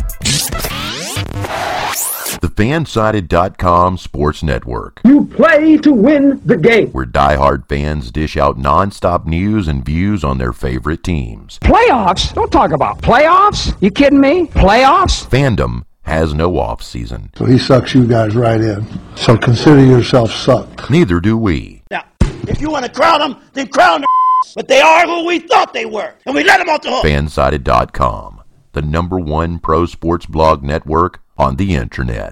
The 2.42 2.48
Fansided.com 2.50 3.98
Sports 3.98 4.42
Network, 4.44 5.00
You 5.04 5.26
play 5.26 5.78
to 5.78 5.94
win 5.94 6.42
the 6.44 6.58
game. 6.58 6.90
where 6.92 7.06
diehard 7.06 7.68
fans 7.70 8.12
dish 8.12 8.36
out 8.36 8.58
nonstop 8.58 9.26
news 9.26 9.68
and 9.68 9.86
views 9.86 10.24
on 10.24 10.38
their 10.40 10.52
favorite 10.54 11.04
teams. 11.04 11.60
Playoffs? 11.60 12.34
Don't 12.34 12.52
talk 12.52 12.72
about 12.72 13.02
playoffs. 13.02 13.76
You 13.82 13.92
kidding 13.92 14.20
me? 14.20 14.48
Playoffs? 14.48 15.28
Fandom 15.30 15.84
has 16.02 16.34
no 16.34 16.58
off 16.58 16.82
season. 16.84 17.30
So 17.38 17.46
he 17.46 17.58
sucks 17.60 17.94
you 17.94 18.08
guys 18.08 18.36
right 18.36 18.60
in. 18.62 18.86
So 19.16 19.38
consider 19.38 19.84
yourself 19.86 20.32
sucked. 20.32 20.90
Neither 20.90 21.20
do 21.20 21.38
we. 21.38 21.84
Now, 21.92 22.06
if 22.48 22.60
you 22.60 22.70
want 22.72 22.86
to 22.86 22.92
crown 22.92 23.20
them, 23.20 23.42
then 23.54 23.68
crown 23.68 24.02
them. 24.02 24.08
But 24.56 24.68
they 24.68 24.80
are 24.80 25.06
who 25.06 25.26
we 25.26 25.40
thought 25.40 25.74
they 25.74 25.86
were, 25.88 26.14
and 26.26 26.36
we 26.36 26.44
let 26.44 26.60
them 26.60 26.70
off 26.70 26.82
the 26.84 26.92
hook. 26.92 27.04
Fansided.com, 27.04 28.44
the 28.74 28.82
number 28.82 29.20
one 29.20 29.58
pro 29.60 29.86
sports 29.88 30.28
blog 30.28 30.62
network 30.64 31.22
on 31.38 31.56
the 31.56 31.76
internet. 31.76 32.32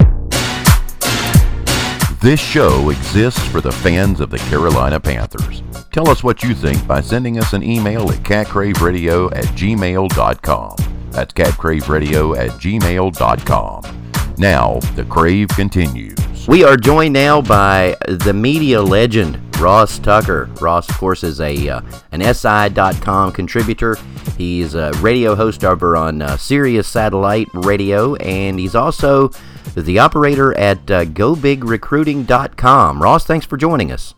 This 2.22 2.40
show 2.40 2.90
exists 2.90 3.46
for 3.48 3.60
the 3.60 3.72
fans 3.72 4.22
of 4.22 4.30
the 4.30 4.38
Carolina 4.38 4.98
Panthers. 5.00 5.62
Tell 5.92 6.10
us 6.10 6.24
what 6.24 6.42
you 6.42 6.56
think 6.56 6.88
by 6.88 7.02
sending 7.02 7.38
us 7.38 7.52
an 7.52 7.64
email 7.64 8.10
at 8.10 8.20
catcraveradio 8.20 9.36
at 9.36 9.44
gmail.com. 9.44 10.76
That's 11.12 11.34
catcraveradio 11.34 12.38
at 12.38 12.52
gmail.com. 12.52 14.04
Now, 14.38 14.80
the 14.96 15.04
crave 15.04 15.50
continues. 15.50 16.48
We 16.48 16.64
are 16.64 16.78
joined 16.78 17.14
now 17.14 17.42
by 17.42 17.98
the 18.08 18.34
media 18.34 18.82
legend 18.82 19.38
Ross 19.64 19.98
Tucker. 19.98 20.50
Ross, 20.60 20.90
of 20.90 20.98
course, 20.98 21.24
is 21.24 21.40
a 21.40 21.70
uh, 21.70 21.80
an 22.12 22.22
SI.com 22.22 23.32
contributor. 23.32 23.96
He's 24.38 24.76
a 24.76 24.92
radio 25.00 25.36
host 25.36 25.64
over 25.64 25.96
on 25.96 26.22
uh, 26.22 26.36
Sirius 26.36 26.86
Satellite 26.86 27.48
Radio, 27.54 28.16
and 28.16 28.60
he's 28.60 28.76
also 28.76 29.30
the 29.74 30.00
operator 30.00 30.54
at 30.58 30.92
uh, 30.92 31.06
GoBigRecruiting.com. 31.06 33.02
Ross, 33.02 33.24
thanks 33.24 33.46
for 33.46 33.56
joining 33.56 33.90
us. 33.90 34.14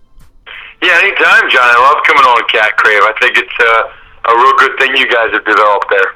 Yeah, 0.81 0.97
anytime, 0.97 1.47
John. 1.51 1.61
I 1.61 1.93
love 1.93 2.03
coming 2.07 2.23
on 2.23 2.47
Cat 2.47 2.75
Crave. 2.77 3.03
I 3.03 3.13
think 3.21 3.37
it's 3.37 3.59
uh, 3.59 3.83
a 4.25 4.35
real 4.35 4.53
good 4.57 4.79
thing 4.79 4.97
you 4.97 5.07
guys 5.07 5.31
have 5.31 5.45
developed 5.45 5.91
there. 5.91 6.15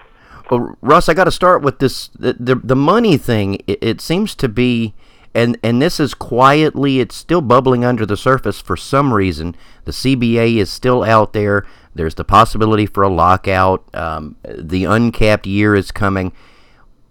Well, 0.50 0.76
Russ, 0.82 1.08
I 1.08 1.14
got 1.14 1.26
to 1.26 1.32
start 1.32 1.62
with 1.62 1.78
this 1.78 2.08
the 2.18 2.34
the, 2.34 2.56
the 2.56 2.76
money 2.76 3.16
thing. 3.16 3.62
It, 3.68 3.78
it 3.80 4.02
seems 4.02 4.34
to 4.34 4.50
be, 4.50 4.96
and 5.34 5.58
and 5.64 5.82
this 5.82 6.00
is 6.00 6.14
quietly, 6.14 7.00
it's 7.00 7.16
still 7.16 7.42
bubbling 7.42 7.86
under 7.86 8.06
the 8.06 8.18
surface 8.18 8.60
for 8.60 8.76
some 8.76 9.14
reason. 9.14 9.56
The 9.86 9.92
CBA 9.92 10.58
is 10.58 10.70
still 10.70 11.04
out 11.04 11.34
there. 11.34 11.66
There's 11.94 12.16
the 12.16 12.24
possibility 12.24 12.86
for 12.86 13.04
a 13.04 13.10
lockout. 13.10 13.84
Um, 13.94 14.38
the 14.44 14.86
uncapped 14.86 15.46
year 15.46 15.76
is 15.76 15.92
coming, 15.92 16.34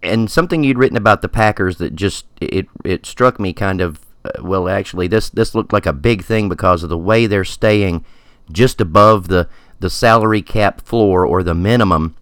and 0.01 0.29
something 0.29 0.63
you'd 0.63 0.77
written 0.77 0.97
about 0.97 1.21
the 1.21 1.29
Packers 1.29 1.77
that 1.77 1.95
just 1.95 2.25
it 2.41 2.67
it 2.83 3.05
struck 3.05 3.39
me 3.39 3.53
kind 3.53 3.81
of. 3.81 4.05
Uh, 4.25 4.43
well, 4.43 4.67
actually, 4.67 5.07
this 5.07 5.29
this 5.29 5.55
looked 5.55 5.71
like 5.71 5.85
a 5.85 5.93
big 5.93 6.23
thing 6.23 6.49
because 6.49 6.83
of 6.83 6.89
the 6.89 6.97
way 6.97 7.25
they're 7.25 7.45
staying 7.45 8.03
just 8.51 8.81
above 8.81 9.27
the 9.27 9.47
the 9.79 9.89
salary 9.89 10.41
cap 10.41 10.81
floor 10.81 11.25
or 11.25 11.41
the 11.41 11.55
minimum 11.55 12.15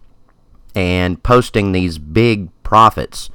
and 0.74 1.22
posting 1.22 1.72
these 1.72 1.98
big 1.98 2.50
profits. 2.62 3.30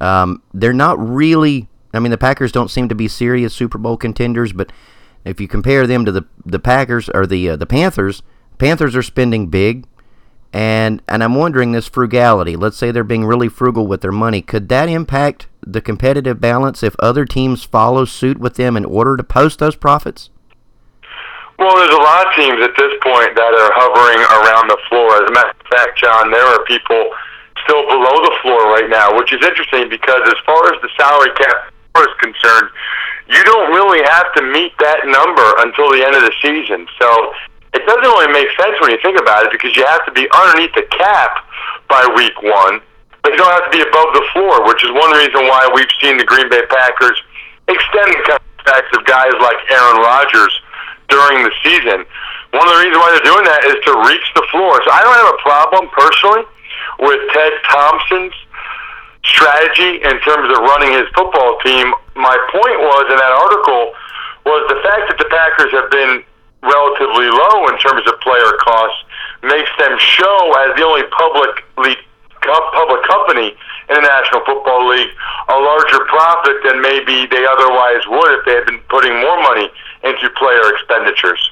Um, 0.00 0.42
they're 0.52 0.72
not 0.72 0.98
really. 0.98 1.68
I 1.96 2.00
mean, 2.00 2.10
the 2.10 2.18
Packers 2.18 2.52
don't 2.52 2.70
seem 2.70 2.88
to 2.88 2.94
be 2.94 3.08
serious 3.08 3.54
Super 3.54 3.78
Bowl 3.78 3.96
contenders, 3.96 4.52
but 4.52 4.72
if 5.24 5.40
you 5.40 5.48
compare 5.48 5.86
them 5.86 6.04
to 6.04 6.12
the 6.12 6.24
the 6.44 6.58
Packers 6.58 7.08
or 7.14 7.26
the 7.26 7.50
uh, 7.50 7.56
the 7.56 7.66
Panthers, 7.66 8.22
Panthers 8.58 8.94
are 8.94 9.02
spending 9.02 9.48
big, 9.48 9.86
and 10.52 11.02
and 11.08 11.24
I'm 11.24 11.34
wondering 11.34 11.72
this 11.72 11.88
frugality. 11.88 12.56
Let's 12.56 12.76
say 12.76 12.90
they're 12.90 13.04
being 13.04 13.24
really 13.24 13.48
frugal 13.48 13.86
with 13.86 14.02
their 14.02 14.12
money. 14.12 14.42
Could 14.42 14.68
that 14.68 14.88
impact 14.88 15.48
the 15.66 15.80
competitive 15.80 16.40
balance 16.40 16.82
if 16.82 16.94
other 16.98 17.24
teams 17.24 17.64
follow 17.64 18.04
suit 18.04 18.38
with 18.38 18.54
them 18.56 18.76
in 18.76 18.84
order 18.84 19.16
to 19.16 19.24
post 19.24 19.58
those 19.58 19.76
profits? 19.76 20.30
Well, 21.58 21.74
there's 21.76 21.94
a 21.94 22.02
lot 22.02 22.26
of 22.26 22.34
teams 22.34 22.60
at 22.60 22.74
this 22.76 22.92
point 23.00 23.32
that 23.34 23.52
are 23.54 23.72
hovering 23.78 24.18
around 24.18 24.68
the 24.68 24.78
floor. 24.90 25.22
As 25.22 25.30
a 25.30 25.32
matter 25.32 25.54
of 25.54 25.66
fact, 25.70 25.98
John, 25.98 26.30
there 26.30 26.44
are 26.44 26.64
people 26.66 27.10
still 27.62 27.86
below 27.88 28.16
the 28.26 28.34
floor 28.42 28.74
right 28.74 28.90
now, 28.90 29.16
which 29.16 29.32
is 29.32 29.40
interesting 29.40 29.88
because 29.88 30.20
as 30.26 30.38
far 30.44 30.74
as 30.74 30.82
the 30.82 30.90
salary 30.98 31.30
cap 31.38 31.73
is 32.02 32.14
concerned, 32.18 32.74
you 33.30 33.38
don't 33.46 33.70
really 33.70 34.02
have 34.02 34.26
to 34.34 34.42
meet 34.42 34.74
that 34.82 35.06
number 35.06 35.46
until 35.62 35.94
the 35.94 36.02
end 36.02 36.18
of 36.18 36.26
the 36.26 36.34
season. 36.42 36.90
So 36.98 37.08
it 37.70 37.86
doesn't 37.86 38.02
really 38.02 38.34
make 38.34 38.50
sense 38.58 38.74
when 38.82 38.90
you 38.90 38.98
think 38.98 39.14
about 39.14 39.46
it 39.46 39.54
because 39.54 39.78
you 39.78 39.86
have 39.86 40.02
to 40.10 40.12
be 40.12 40.26
underneath 40.34 40.74
the 40.74 40.82
cap 40.90 41.46
by 41.86 42.02
week 42.18 42.34
one, 42.42 42.82
but 43.22 43.30
you 43.30 43.38
don't 43.38 43.54
have 43.54 43.70
to 43.70 43.74
be 43.74 43.82
above 43.86 44.10
the 44.10 44.26
floor, 44.34 44.66
which 44.66 44.82
is 44.82 44.90
one 44.90 45.14
reason 45.14 45.46
why 45.46 45.70
we've 45.70 45.90
seen 46.02 46.18
the 46.18 46.26
Green 46.26 46.50
Bay 46.50 46.66
Packers 46.66 47.16
extend 47.70 48.10
the 48.10 48.22
contracts 48.26 48.90
of 48.98 49.06
guys 49.06 49.32
like 49.38 49.58
Aaron 49.70 50.02
Rodgers 50.02 50.52
during 51.06 51.46
the 51.46 51.54
season. 51.62 52.02
One 52.50 52.66
of 52.66 52.74
the 52.74 52.80
reasons 52.82 52.98
why 52.98 53.10
they're 53.14 53.30
doing 53.30 53.46
that 53.46 53.62
is 53.70 53.78
to 53.86 53.92
reach 54.10 54.26
the 54.34 54.46
floor. 54.50 54.82
So 54.82 54.90
I 54.90 55.02
don't 55.02 55.14
have 55.14 55.30
a 55.30 55.40
problem 55.46 55.90
personally 55.94 56.42
with 56.98 57.18
Ted 57.30 57.54
Thompson's 57.70 58.34
strategy 59.24 60.04
in 60.04 60.16
terms 60.20 60.48
of 60.52 60.58
running 60.62 60.92
his 60.92 61.08
football 61.16 61.58
team. 61.64 61.92
My 62.14 62.36
point 62.52 62.78
was 62.80 63.04
in 63.10 63.18
that 63.18 63.34
article 63.34 63.92
was 64.44 64.62
the 64.68 64.80
fact 64.84 65.08
that 65.08 65.18
the 65.18 65.28
Packers 65.32 65.72
have 65.72 65.90
been 65.90 66.24
relatively 66.62 67.28
low 67.28 67.68
in 67.68 67.76
terms 67.80 68.04
of 68.08 68.20
player 68.20 68.52
costs 68.60 69.00
makes 69.42 69.70
them 69.76 69.96
show 69.98 70.38
as 70.64 70.76
the 70.76 70.84
only 70.84 71.04
publicly 71.12 71.96
public 72.76 73.02
company 73.08 73.56
in 73.88 73.94
the 73.94 74.04
National 74.04 74.44
Football 74.44 74.88
League 74.88 75.08
a 75.48 75.56
larger 75.56 76.04
profit 76.04 76.56
than 76.64 76.80
maybe 76.80 77.26
they 77.26 77.44
otherwise 77.46 78.04
would 78.06 78.38
if 78.38 78.44
they 78.44 78.54
had 78.54 78.66
been 78.66 78.80
putting 78.88 79.12
more 79.20 79.40
money 79.42 79.68
into 80.04 80.28
player 80.36 80.60
expenditures. 80.74 81.50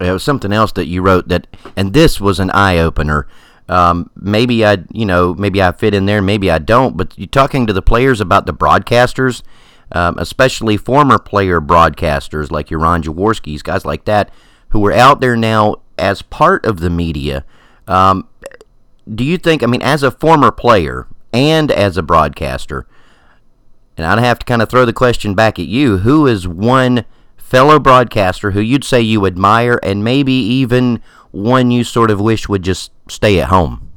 It 0.00 0.10
was 0.10 0.22
something 0.22 0.52
else 0.52 0.72
that 0.72 0.86
you 0.86 1.02
wrote 1.02 1.28
that, 1.28 1.46
and 1.76 1.92
this 1.92 2.20
was 2.20 2.40
an 2.40 2.50
eye 2.50 2.78
opener. 2.78 3.26
Um, 3.68 4.10
maybe 4.16 4.64
I, 4.64 4.78
you 4.92 5.06
know, 5.06 5.34
maybe 5.34 5.62
I 5.62 5.72
fit 5.72 5.94
in 5.94 6.06
there, 6.06 6.20
maybe 6.20 6.50
I 6.50 6.58
don't. 6.58 6.96
But 6.96 7.18
you 7.18 7.26
talking 7.26 7.66
to 7.66 7.72
the 7.72 7.82
players 7.82 8.20
about 8.20 8.46
the 8.46 8.52
broadcasters, 8.52 9.42
um, 9.92 10.18
especially 10.18 10.76
former 10.76 11.18
player 11.18 11.60
broadcasters 11.60 12.50
like 12.50 12.70
your 12.70 12.80
Ron 12.80 13.02
Jaworski's, 13.02 13.62
guys 13.62 13.84
like 13.84 14.04
that, 14.04 14.30
who 14.70 14.84
are 14.86 14.92
out 14.92 15.20
there 15.20 15.36
now 15.36 15.76
as 15.98 16.22
part 16.22 16.66
of 16.66 16.80
the 16.80 16.90
media. 16.90 17.44
Um, 17.86 18.28
do 19.12 19.24
you 19.24 19.38
think? 19.38 19.62
I 19.62 19.66
mean, 19.66 19.82
as 19.82 20.02
a 20.02 20.10
former 20.10 20.50
player 20.50 21.06
and 21.32 21.70
as 21.70 21.96
a 21.96 22.02
broadcaster, 22.02 22.86
and 23.96 24.06
I'd 24.06 24.18
have 24.18 24.38
to 24.40 24.46
kind 24.46 24.62
of 24.62 24.68
throw 24.68 24.84
the 24.84 24.92
question 24.92 25.34
back 25.34 25.58
at 25.58 25.66
you: 25.66 25.98
Who 25.98 26.26
is 26.26 26.48
one 26.48 27.04
fellow 27.36 27.78
broadcaster 27.78 28.50
who 28.52 28.60
you'd 28.60 28.84
say 28.84 29.00
you 29.00 29.26
admire, 29.26 29.78
and 29.82 30.02
maybe 30.02 30.32
even 30.32 31.00
one 31.34 31.70
you 31.70 31.82
sort 31.82 32.10
of 32.10 32.20
wish 32.20 32.48
would 32.48 32.62
just 32.62 32.92
stay 33.10 33.40
at 33.40 33.48
home? 33.48 33.90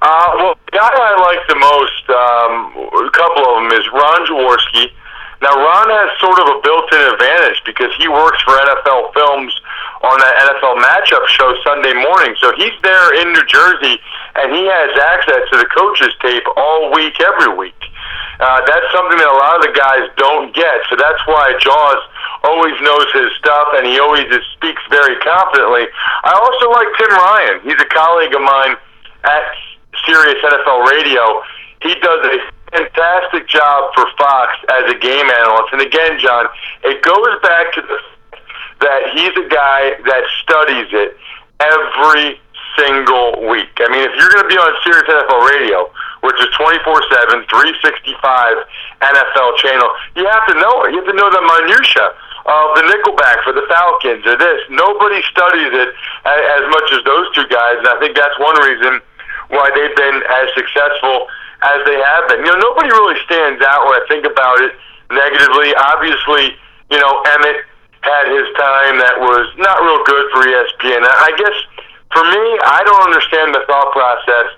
Uh, 0.00 0.30
well, 0.38 0.54
the 0.64 0.72
guy 0.72 0.88
I 0.88 1.14
like 1.18 1.42
the 1.50 1.58
most, 1.58 2.04
um, 2.08 2.54
a 3.04 3.10
couple 3.10 3.44
of 3.44 3.54
them, 3.60 3.68
is 3.74 3.84
Ron 3.92 4.22
Jaworski. 4.24 4.86
Now, 5.42 5.56
Ron 5.56 5.88
has 5.90 6.08
sort 6.20 6.38
of 6.40 6.46
a 6.52 6.56
built-in 6.62 7.00
advantage 7.16 7.60
because 7.66 7.90
he 7.98 8.08
works 8.08 8.40
for 8.44 8.54
NFL 8.54 9.12
Films 9.12 9.52
on 10.04 10.16
that 10.20 10.34
NFL 10.46 10.78
matchup 10.80 11.26
show 11.26 11.52
Sunday 11.64 11.92
morning. 11.92 12.36
So 12.40 12.52
he's 12.56 12.76
there 12.84 13.20
in 13.20 13.32
New 13.32 13.44
Jersey, 13.44 13.98
and 14.36 14.52
he 14.52 14.64
has 14.70 14.90
access 14.94 15.42
to 15.52 15.56
the 15.58 15.68
coaches' 15.74 16.14
tape 16.22 16.44
all 16.56 16.92
week, 16.94 17.18
every 17.20 17.56
week. 17.56 17.76
Uh, 18.40 18.64
that's 18.64 18.88
something 18.88 19.20
that 19.20 19.28
a 19.28 19.36
lot 19.36 19.60
of 19.60 19.62
the 19.68 19.74
guys 19.76 20.08
don't 20.16 20.48
get. 20.56 20.80
So 20.88 20.96
that's 20.96 21.20
why 21.28 21.52
Jaws 21.60 22.02
always 22.42 22.72
knows 22.80 23.04
his 23.12 23.28
stuff, 23.36 23.76
and 23.76 23.84
he 23.84 24.00
always 24.00 24.24
just 24.32 24.48
speaks 24.56 24.80
very 24.88 25.20
confidently. 25.20 25.84
I 26.24 26.32
also 26.32 26.72
like 26.72 26.88
Tim 26.96 27.12
Ryan. 27.12 27.56
He's 27.68 27.80
a 27.80 27.90
colleague 27.92 28.32
of 28.32 28.40
mine 28.40 28.80
at 29.28 29.44
Sirius 30.08 30.40
NFL 30.40 30.88
Radio. 30.88 31.22
He 31.84 31.92
does 32.00 32.20
a 32.24 32.36
fantastic 32.72 33.44
job 33.48 33.92
for 33.92 34.08
Fox 34.16 34.56
as 34.72 34.88
a 34.88 34.96
game 34.96 35.28
analyst. 35.28 35.76
And 35.76 35.82
again, 35.84 36.16
John, 36.18 36.48
it 36.84 37.02
goes 37.02 37.36
back 37.44 37.72
to 37.76 37.82
the 37.82 37.98
that 38.80 39.12
he's 39.12 39.36
a 39.36 39.48
guy 39.48 39.92
that 40.08 40.24
studies 40.42 40.88
it 40.92 41.16
every 41.60 42.40
single 42.78 43.48
week. 43.48 43.72
I 43.80 43.88
mean, 43.88 44.04
if 44.04 44.12
you're 44.18 44.30
going 44.30 44.44
to 44.46 44.50
be 44.50 44.58
on 44.58 44.70
Sirius 44.84 45.06
NFL 45.08 45.42
Radio, 45.48 45.90
which 46.20 46.36
is 46.38 46.48
24/7, 46.54 47.48
365 47.48 48.20
NFL 49.00 49.50
channel, 49.58 49.88
you 50.16 50.26
have 50.28 50.44
to 50.46 50.54
know 50.60 50.84
it. 50.84 50.92
You 50.92 51.02
have 51.02 51.10
to 51.10 51.16
know 51.16 51.30
the 51.32 51.42
minutia 51.42 52.06
of 52.46 52.66
the 52.76 52.84
nickelback 52.88 53.44
for 53.44 53.52
the 53.52 53.64
Falcons 53.68 54.24
or 54.26 54.36
this. 54.36 54.60
Nobody 54.70 55.20
studies 55.28 55.72
it 55.72 55.90
as 56.24 56.64
much 56.68 56.88
as 56.92 57.04
those 57.04 57.26
two 57.36 57.46
guys, 57.48 57.80
and 57.80 57.88
I 57.88 57.96
think 58.00 58.16
that's 58.16 58.36
one 58.38 58.56
reason 58.64 59.00
why 59.48 59.70
they've 59.74 59.96
been 59.96 60.22
as 60.24 60.46
successful 60.54 61.28
as 61.62 61.84
they 61.84 61.98
have 62.00 62.28
been. 62.28 62.40
You 62.44 62.52
know, 62.52 62.72
nobody 62.72 62.88
really 62.88 63.18
stands 63.26 63.60
out 63.64 63.84
when 63.86 64.00
I 64.00 64.04
think 64.08 64.24
about 64.24 64.60
it 64.60 64.72
negatively. 65.12 65.74
Obviously, 65.76 66.56
you 66.90 66.98
know, 66.98 67.22
Emmitt 67.36 67.64
had 68.00 68.32
his 68.32 68.48
time 68.56 68.96
that 68.96 69.20
was 69.20 69.44
not 69.60 69.76
real 69.84 70.00
good 70.08 70.24
for 70.32 70.40
ESPN. 70.40 71.04
I 71.04 71.32
guess 71.36 71.56
for 72.10 72.24
me, 72.26 72.44
I 72.66 72.82
don't 72.82 73.02
understand 73.06 73.54
the 73.54 73.62
thought 73.70 73.90
process 73.94 74.48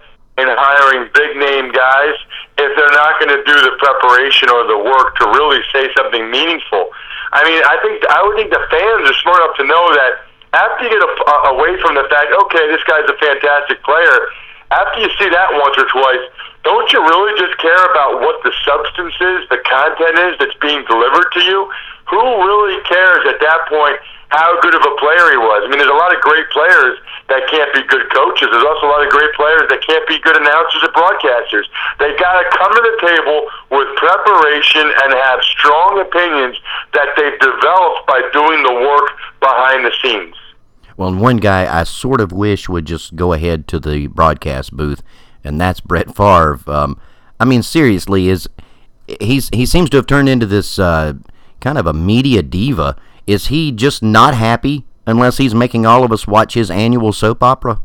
in 0.40 0.49
hiring 0.49 1.12
big 1.12 1.37
name 1.37 1.68
guys 1.68 2.16
if 2.56 2.73
they're 2.73 2.97
not 2.97 3.21
going 3.21 3.32
to 3.37 3.42
do 3.44 3.56
the 3.61 3.76
preparation 3.76 4.49
or 4.49 4.64
the 4.64 4.80
work 4.80 5.12
to 5.21 5.25
really 5.37 5.61
say 5.68 5.92
something 5.92 6.32
meaningful. 6.32 6.88
I 7.32 7.44
mean, 7.44 7.61
I 7.61 7.76
think 7.85 8.00
I 8.09 8.21
would 8.25 8.37
think 8.40 8.49
the 8.49 8.64
fans 8.73 9.04
are 9.04 9.18
smart 9.21 9.40
enough 9.44 9.56
to 9.61 9.66
know 9.68 9.85
that 9.92 10.12
after 10.52 10.85
you 10.85 10.92
get 10.92 11.04
a, 11.04 11.12
away 11.52 11.76
from 11.80 11.97
the 11.97 12.04
fact, 12.09 12.28
okay, 12.49 12.64
this 12.73 12.85
guy's 12.85 13.09
a 13.09 13.16
fantastic 13.21 13.80
player. 13.85 14.28
After 14.73 15.04
you 15.04 15.09
see 15.21 15.28
that 15.28 15.49
once 15.52 15.76
or 15.76 15.88
twice, 15.92 16.25
don't 16.64 16.88
you 16.92 17.00
really 17.04 17.37
just 17.37 17.56
care 17.61 17.85
about 17.92 18.21
what 18.25 18.40
the 18.44 18.52
substance 18.64 19.16
is, 19.21 19.49
the 19.52 19.61
content 19.64 20.16
is 20.28 20.32
that's 20.40 20.56
being 20.61 20.85
delivered 20.88 21.28
to 21.37 21.40
you? 21.44 21.68
Who 22.09 22.21
really 22.21 22.80
cares 22.85 23.25
at 23.28 23.40
that 23.40 23.61
point 23.68 24.00
how 24.32 24.58
good 24.64 24.74
of 24.74 24.80
a 24.80 24.94
player 24.96 25.30
he 25.30 25.38
was? 25.38 25.62
I 25.64 25.68
mean, 25.68 25.78
there's 25.78 25.92
a 25.92 26.00
lot 26.00 26.10
of 26.10 26.20
great 26.24 26.48
players 26.50 26.96
that 27.28 27.44
can't 27.52 27.68
be 27.76 27.84
good 27.86 28.08
coaches. 28.10 28.48
There's 28.48 28.64
also 28.64 28.88
a 28.88 28.92
lot 28.92 29.04
of 29.04 29.12
great 29.12 29.32
players 29.36 29.68
that 29.68 29.84
can't 29.84 30.06
be 30.08 30.18
good 30.24 30.36
announcers 30.36 30.80
or 30.82 30.92
broadcasters. 30.96 31.68
They 32.00 32.16
got 32.16 32.40
to 32.40 32.44
come 32.56 32.72
to 32.72 32.82
the 32.82 32.96
table 33.04 33.38
with 33.70 33.88
preparation 34.00 34.88
and 34.88 35.12
have 35.12 35.40
strong 35.44 36.00
opinions 36.00 36.56
that 36.96 37.12
they've 37.14 37.38
developed 37.38 38.08
by 38.08 38.24
doing 38.32 38.64
the 38.64 38.74
work 38.82 39.08
behind 39.38 39.84
the 39.84 39.92
scenes. 40.00 40.34
Well, 40.96 41.14
one 41.14 41.38
guy 41.38 41.68
I 41.68 41.84
sort 41.84 42.20
of 42.20 42.32
wish 42.32 42.68
would 42.68 42.84
just 42.84 43.16
go 43.16 43.32
ahead 43.32 43.68
to 43.68 43.78
the 43.78 44.08
broadcast 44.08 44.76
booth 44.76 45.02
and 45.44 45.60
that's 45.60 45.80
Brett 45.80 46.14
Favre. 46.14 46.58
Um, 46.66 46.98
I 47.40 47.44
mean, 47.44 47.62
seriously, 47.62 48.28
is 48.28 48.48
he's 49.20 49.48
he 49.52 49.66
seems 49.66 49.90
to 49.90 49.96
have 49.98 50.06
turned 50.06 50.28
into 50.28 50.46
this 50.46 50.78
uh, 50.78 51.14
kind 51.60 51.78
of 51.78 51.86
a 51.86 51.92
media 51.92 52.42
diva. 52.42 52.96
Is 53.26 53.46
he 53.48 53.72
just 53.72 54.02
not 54.02 54.34
happy 54.34 54.84
unless 55.06 55.38
he's 55.38 55.54
making 55.54 55.86
all 55.86 56.04
of 56.04 56.12
us 56.12 56.26
watch 56.26 56.54
his 56.54 56.70
annual 56.70 57.12
soap 57.12 57.42
opera? 57.42 57.80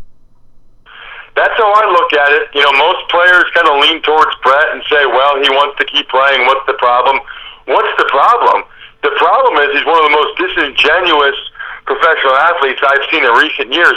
That's 1.36 1.53
how 1.53 1.70
I 1.70 1.86
look 1.91 2.13
at 2.13 2.32
it. 2.34 2.50
You 2.56 2.62
know, 2.65 2.74
most 2.74 3.10
players 3.10 3.46
kind 3.53 3.67
of 3.70 3.77
lean 3.82 4.01
towards 4.01 4.34
Brett 4.41 4.74
and 4.74 4.82
say, 4.89 5.06
"Well, 5.06 5.38
he 5.38 5.50
wants 5.53 5.77
to 5.77 5.86
keep 5.86 6.10
playing. 6.10 6.46
What's 6.48 6.65
the 6.65 6.74
problem?" 6.74 7.20
What's 7.67 7.91
the 8.00 8.08
problem? 8.08 8.63
The 9.03 9.12
problem 9.20 9.60
is 9.60 9.75
he's 9.75 9.86
one 9.86 10.00
of 10.00 10.08
the 10.08 10.15
most 10.15 10.39
disingenuous 10.39 11.36
professional 11.86 12.36
athletes 12.48 12.79
I've 12.79 13.03
seen 13.12 13.27
in 13.27 13.32
recent 13.36 13.74
years. 13.74 13.96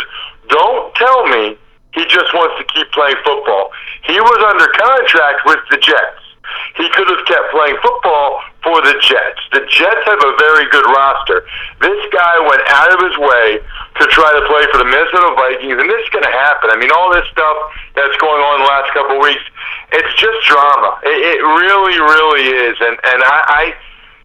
Don't 0.49 0.94
tell 0.97 1.26
me 1.30 1.56
he 1.94 2.02
just 2.11 2.35
wants 2.35 2.59
to 2.59 2.64
keep 2.75 2.90
playing 2.90 3.16
football. 3.25 3.70
He 4.02 4.18
was 4.18 4.38
under 4.42 4.66
contract 4.75 5.47
with 5.47 5.62
the 5.70 5.78
Jets. 5.78 6.23
He 6.76 6.90
could 6.90 7.09
have 7.09 7.25
kept 7.26 7.50
playing 7.54 7.78
football 7.80 8.42
for 8.62 8.76
the 8.85 8.95
Jets. 9.00 9.40
The 9.52 9.64
Jets 9.69 10.05
have 10.05 10.21
a 10.21 10.33
very 10.37 10.69
good 10.69 10.85
roster. 10.85 11.45
This 11.81 12.00
guy 12.12 12.35
went 12.45 12.62
out 12.69 12.93
of 12.93 13.00
his 13.00 13.17
way 13.17 13.61
to 14.00 14.05
try 14.12 14.29
to 14.29 14.43
play 14.49 14.64
for 14.73 14.79
the 14.79 14.88
Minnesota 14.88 15.33
Vikings, 15.37 15.81
and 15.81 15.88
this 15.88 16.00
is 16.05 16.11
going 16.12 16.25
to 16.25 16.37
happen. 16.45 16.69
I 16.69 16.76
mean, 16.76 16.93
all 16.93 17.09
this 17.12 17.25
stuff 17.33 17.57
that's 17.97 18.17
going 18.21 18.40
on 18.40 18.64
the 18.64 18.69
last 18.69 18.88
couple 18.93 19.17
of 19.17 19.23
weeks, 19.25 19.45
it's 19.97 20.12
just 20.21 20.38
drama. 20.45 21.00
It, 21.05 21.40
it 21.40 21.40
really, 21.40 21.97
really 21.99 22.45
is. 22.69 22.76
And 22.81 22.97
and 23.00 23.21
I, 23.25 23.38
I 23.49 23.62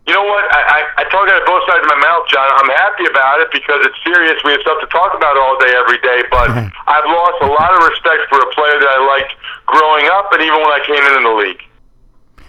you 0.05 0.13
know 0.13 0.21
what? 0.21 0.45
I, 0.53 0.61
I, 0.61 0.79
I 1.01 1.03
talk 1.09 1.25
out 1.25 1.41
of 1.41 1.47
both 1.49 1.65
sides 1.65 1.81
of 1.81 1.89
my 1.89 1.97
mouth, 1.97 2.29
John. 2.29 2.45
I'm 2.45 2.69
happy 2.77 3.09
about 3.09 3.41
it 3.41 3.49
because 3.49 3.81
it's 3.89 3.97
serious. 4.05 4.37
We 4.45 4.53
have 4.53 4.61
stuff 4.61 4.77
to 4.85 4.89
talk 4.93 5.17
about 5.17 5.33
all 5.33 5.57
day, 5.57 5.73
every 5.73 5.97
day. 6.05 6.21
But 6.29 6.53
I've 6.93 7.09
lost 7.09 7.41
a 7.41 7.49
lot 7.49 7.73
of 7.73 7.81
respect 7.89 8.29
for 8.29 8.37
a 8.37 8.49
player 8.53 8.77
that 8.83 8.91
I 8.91 9.01
liked 9.01 9.33
growing 9.65 10.05
up, 10.13 10.29
and 10.35 10.45
even 10.45 10.61
when 10.61 10.73
I 10.75 10.81
came 10.85 11.01
in 11.01 11.13
in 11.17 11.23
the 11.25 11.35
league. 11.41 11.63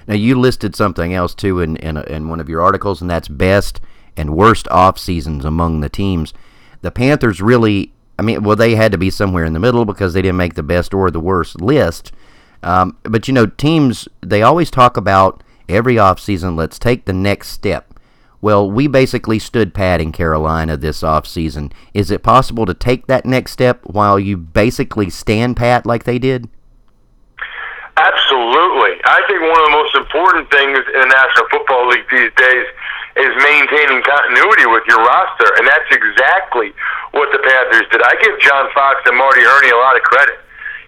Now 0.06 0.14
you 0.14 0.38
listed 0.38 0.76
something 0.76 1.14
else 1.14 1.34
too 1.34 1.60
in 1.60 1.76
in, 1.76 1.96
in 1.96 2.28
one 2.28 2.40
of 2.40 2.48
your 2.48 2.60
articles, 2.60 3.00
and 3.00 3.10
that's 3.10 3.28
best 3.28 3.80
and 4.16 4.36
worst 4.36 4.66
off 4.68 4.98
seasons 4.98 5.44
among 5.44 5.80
the 5.80 5.88
teams. 5.88 6.32
The 6.82 6.90
Panthers 6.90 7.40
really, 7.40 7.92
I 8.18 8.22
mean, 8.22 8.42
well, 8.42 8.56
they 8.56 8.74
had 8.74 8.92
to 8.92 8.98
be 8.98 9.10
somewhere 9.10 9.44
in 9.44 9.52
the 9.52 9.60
middle 9.60 9.84
because 9.84 10.14
they 10.14 10.22
didn't 10.22 10.36
make 10.36 10.54
the 10.54 10.62
best 10.62 10.94
or 10.94 11.10
the 11.10 11.20
worst 11.20 11.60
list. 11.60 12.12
Um, 12.62 12.96
but 13.02 13.28
you 13.28 13.34
know, 13.34 13.46
teams 13.46 14.08
they 14.20 14.42
always 14.42 14.70
talk 14.70 14.96
about 14.96 15.42
every 15.68 15.98
off 15.98 16.20
season. 16.20 16.56
let's 16.56 16.78
take 16.78 17.04
the 17.04 17.12
next 17.12 17.48
step. 17.48 17.92
Well, 18.40 18.70
we 18.70 18.86
basically 18.86 19.38
stood 19.38 19.74
pat 19.74 20.00
in 20.00 20.12
Carolina 20.12 20.76
this 20.76 21.02
off 21.02 21.26
season. 21.26 21.72
Is 21.94 22.10
it 22.10 22.22
possible 22.22 22.66
to 22.66 22.74
take 22.74 23.06
that 23.06 23.24
next 23.24 23.52
step 23.52 23.80
while 23.84 24.20
you 24.20 24.36
basically 24.36 25.10
stand 25.10 25.56
pat 25.56 25.86
like 25.86 26.04
they 26.04 26.18
did? 26.18 26.48
Absolutely. 28.76 29.00
I 29.08 29.24
think 29.24 29.40
one 29.40 29.56
of 29.56 29.66
the 29.72 29.76
most 29.80 29.94
important 29.96 30.52
things 30.52 30.76
in 30.76 31.00
the 31.00 31.08
National 31.08 31.48
Football 31.48 31.88
League 31.88 32.04
these 32.12 32.28
days 32.36 32.68
is 33.16 33.32
maintaining 33.40 34.04
continuity 34.04 34.68
with 34.68 34.84
your 34.84 35.00
roster, 35.00 35.48
and 35.56 35.64
that's 35.64 35.88
exactly 35.88 36.76
what 37.16 37.32
the 37.32 37.40
Panthers 37.40 37.88
did. 37.88 38.04
I 38.04 38.12
give 38.20 38.36
John 38.44 38.68
Fox 38.76 39.00
and 39.08 39.16
Marty 39.16 39.40
Hurney 39.40 39.72
a 39.72 39.80
lot 39.80 39.96
of 39.96 40.04
credit. 40.04 40.36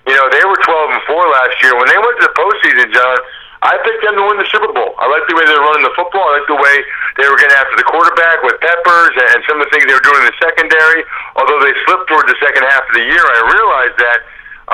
You 0.05 0.13
know, 0.21 0.29
they 0.29 0.45
were 0.45 0.61
12 0.61 1.01
and 1.01 1.03
4 1.09 1.33
last 1.33 1.57
year. 1.65 1.73
When 1.81 1.89
they 1.89 1.97
went 1.97 2.13
to 2.21 2.29
the 2.29 2.37
postseason, 2.37 2.93
John, 2.93 3.17
I 3.65 3.81
picked 3.81 4.05
them 4.05 4.21
to 4.21 4.25
win 4.29 4.37
the 4.37 4.49
Super 4.53 4.69
Bowl. 4.69 4.93
I 5.01 5.09
like 5.09 5.25
the 5.25 5.41
way 5.41 5.49
they 5.49 5.57
were 5.57 5.65
running 5.65 5.89
the 5.89 5.97
football. 5.97 6.29
I 6.29 6.45
like 6.45 6.49
the 6.53 6.61
way 6.61 6.77
they 7.17 7.25
were 7.25 7.41
getting 7.41 7.57
after 7.57 7.73
the 7.81 7.89
quarterback 7.89 8.45
with 8.45 8.61
Peppers 8.61 9.17
and 9.17 9.41
some 9.49 9.65
of 9.65 9.65
the 9.65 9.73
things 9.73 9.89
they 9.89 9.97
were 9.97 10.05
doing 10.05 10.29
in 10.29 10.29
the 10.29 10.37
secondary. 10.37 11.09
Although 11.41 11.65
they 11.65 11.73
slipped 11.89 12.13
toward 12.13 12.29
the 12.29 12.37
second 12.37 12.69
half 12.69 12.85
of 12.85 12.93
the 12.93 13.09
year, 13.09 13.25
I 13.25 13.41
realized 13.49 13.97
that 13.97 14.21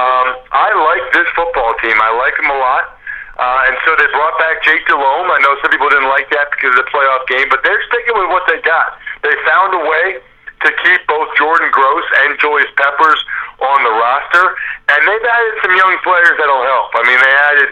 um, 0.03 0.27
I 0.51 0.75
like 0.75 1.07
this 1.15 1.31
football 1.39 1.79
team. 1.79 1.95
I 2.03 2.11
like 2.19 2.35
them 2.43 2.51
a 2.51 2.59
lot. 2.59 2.94
Uh, 3.35 3.67
and 3.67 3.75
so 3.83 3.99
they 3.99 4.07
brought 4.15 4.39
back 4.39 4.63
Jake 4.63 4.87
Delhomme. 4.87 5.27
I 5.27 5.39
know 5.43 5.59
some 5.59 5.71
people 5.75 5.91
didn't 5.91 6.11
like 6.11 6.31
that 6.31 6.55
because 6.55 6.79
of 6.79 6.87
the 6.87 6.89
playoff 6.95 7.27
game, 7.27 7.51
but 7.51 7.67
they're 7.67 7.83
sticking 7.91 8.15
with 8.15 8.31
what 8.31 8.47
they 8.47 8.63
got. 8.63 8.95
They 9.27 9.35
found 9.43 9.75
a 9.75 9.83
way 9.83 10.23
to 10.65 10.69
keep 10.87 11.01
both 11.11 11.29
Jordan 11.37 11.69
Gross 11.75 12.07
and 12.25 12.39
Julius 12.39 12.71
Peppers 12.79 13.21
on 13.59 13.79
the 13.83 13.91
roster, 13.91 14.47
and 14.89 15.01
they've 15.03 15.27
added 15.27 15.55
some 15.67 15.75
young 15.75 15.99
players 16.07 16.35
that'll 16.39 16.63
help. 16.63 16.95
I 16.95 17.03
mean, 17.05 17.21
they 17.21 17.35
added 17.35 17.71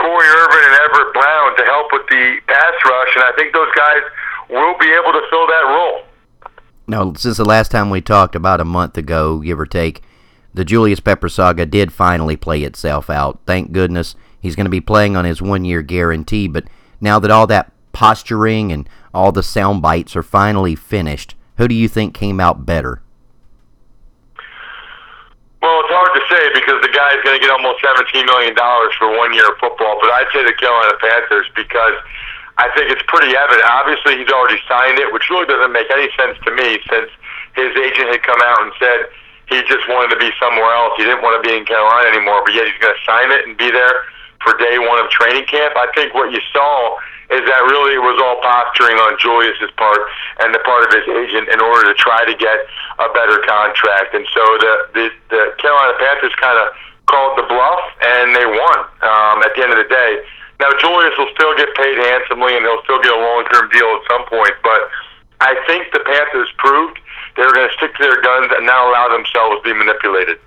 Corvey 0.00 0.26
Irvin 0.26 0.62
and 0.64 0.76
Everett 0.88 1.12
Brown 1.12 1.48
to 1.60 1.64
help 1.68 1.92
with 1.92 2.06
the 2.08 2.40
pass 2.48 2.74
rush, 2.88 3.12
and 3.16 3.24
I 3.24 3.32
think 3.36 3.52
those 3.52 3.70
guys 3.76 4.02
will 4.48 4.76
be 4.80 4.90
able 4.90 5.12
to 5.12 5.22
fill 5.30 5.46
that 5.46 5.64
role. 5.68 5.98
Now, 6.88 7.12
since 7.14 7.36
the 7.36 7.44
last 7.44 7.70
time 7.70 7.90
we 7.90 8.00
talked 8.00 8.34
about 8.34 8.60
a 8.60 8.64
month 8.64 8.96
ago, 8.96 9.38
give 9.38 9.60
or 9.60 9.66
take, 9.66 10.02
the 10.54 10.64
Julius 10.64 11.00
Pepper 11.00 11.28
saga 11.28 11.66
did 11.66 11.92
finally 11.92 12.36
play 12.36 12.62
itself 12.62 13.08
out. 13.08 13.40
Thank 13.46 13.72
goodness 13.72 14.14
he's 14.40 14.56
going 14.56 14.66
to 14.66 14.70
be 14.70 14.80
playing 14.80 15.16
on 15.16 15.24
his 15.24 15.40
one 15.40 15.64
year 15.64 15.82
guarantee. 15.82 16.48
But 16.48 16.64
now 17.00 17.18
that 17.18 17.30
all 17.30 17.46
that 17.46 17.72
posturing 17.92 18.72
and 18.72 18.88
all 19.14 19.32
the 19.32 19.42
sound 19.42 19.82
bites 19.82 20.16
are 20.16 20.22
finally 20.22 20.74
finished, 20.74 21.34
who 21.56 21.68
do 21.68 21.74
you 21.74 21.88
think 21.88 22.14
came 22.14 22.40
out 22.40 22.66
better? 22.66 23.02
Well, 25.62 25.78
it's 25.86 25.94
hard 25.94 26.10
to 26.10 26.24
say 26.26 26.42
because 26.58 26.82
the 26.82 26.90
guy's 26.90 27.22
going 27.22 27.38
to 27.38 27.42
get 27.42 27.54
almost 27.54 27.78
$17 27.86 28.26
million 28.26 28.50
for 28.98 29.14
one 29.14 29.30
year 29.30 29.46
of 29.46 29.56
football, 29.62 29.94
but 30.02 30.10
I'd 30.10 30.26
say 30.34 30.42
the 30.42 30.58
Carolina 30.58 30.98
Panthers 30.98 31.46
because 31.54 31.94
I 32.58 32.66
think 32.74 32.90
it's 32.90 33.04
pretty 33.06 33.30
evident. 33.38 33.62
Obviously, 33.70 34.18
he's 34.18 34.28
already 34.28 34.58
signed 34.66 34.98
it, 34.98 35.06
which 35.14 35.30
really 35.30 35.46
doesn't 35.46 35.70
make 35.70 35.86
any 35.94 36.10
sense 36.18 36.34
to 36.42 36.50
me 36.50 36.82
since 36.90 37.08
his 37.54 37.70
agent 37.78 38.10
had 38.10 38.26
come 38.26 38.42
out 38.42 38.58
and 38.66 38.72
said 38.82 38.98
he 39.50 39.58
just 39.66 39.84
wanted 39.90 40.14
to 40.14 40.20
be 40.20 40.30
somewhere 40.38 40.70
else. 40.74 40.94
He 40.96 41.04
didn't 41.04 41.22
want 41.22 41.38
to 41.38 41.42
be 41.42 41.54
in 41.54 41.64
Carolina 41.64 42.14
anymore, 42.14 42.42
but 42.44 42.54
yet 42.54 42.66
he's 42.66 42.78
going 42.78 42.94
to 42.94 43.02
sign 43.02 43.28
it 43.30 43.46
and 43.46 43.56
be 43.58 43.70
there 43.70 44.06
for 44.42 44.54
day 44.58 44.78
one 44.78 44.98
of 44.98 45.10
training 45.10 45.46
camp. 45.46 45.74
I 45.78 45.86
think 45.94 46.14
what 46.14 46.30
you 46.30 46.40
saw 46.52 46.98
is 47.30 47.42
that 47.48 47.62
really 47.70 47.96
it 47.96 48.04
was 48.04 48.18
all 48.20 48.38
posturing 48.44 48.98
on 48.98 49.16
Julius's 49.16 49.72
part 49.78 50.02
and 50.44 50.52
the 50.52 50.60
part 50.66 50.84
of 50.84 50.90
his 50.92 51.06
agent 51.08 51.48
in 51.48 51.62
order 51.62 51.88
to 51.88 51.96
try 51.96 52.22
to 52.28 52.34
get 52.36 52.58
a 53.00 53.08
better 53.14 53.40
contract. 53.46 54.12
And 54.14 54.26
so 54.30 54.42
the 54.60 54.74
the, 54.94 55.04
the 55.32 55.42
Carolina 55.58 55.94
Panthers 55.96 56.34
kind 56.36 56.58
of 56.60 56.74
called 57.08 57.38
the 57.38 57.46
bluff 57.48 57.82
and 58.04 58.36
they 58.36 58.46
won 58.46 58.78
um, 59.04 59.36
at 59.42 59.52
the 59.56 59.64
end 59.64 59.72
of 59.72 59.80
the 59.80 59.88
day. 59.88 60.12
Now 60.60 60.70
Julius 60.78 61.16
will 61.18 61.32
still 61.34 61.56
get 61.56 61.72
paid 61.74 61.98
handsomely 61.98 62.54
and 62.54 62.62
he'll 62.62 62.82
still 62.84 63.00
get 63.00 63.10
a 63.10 63.20
long 63.20 63.42
term 63.50 63.66
deal 63.72 63.90
at 63.96 64.02
some 64.12 64.24
point, 64.28 64.54
but 64.62 64.92
has 66.42 66.48
proved 66.58 66.98
they're 67.36 67.52
going 67.52 67.68
to 67.68 67.74
stick 67.74 67.94
to 67.96 68.02
their 68.02 68.20
guns 68.22 68.52
and 68.56 68.66
not 68.66 68.88
allow 68.88 69.08
themselves 69.08 69.62
to 69.62 69.62
be 69.64 69.72
manipulated. 69.72 70.38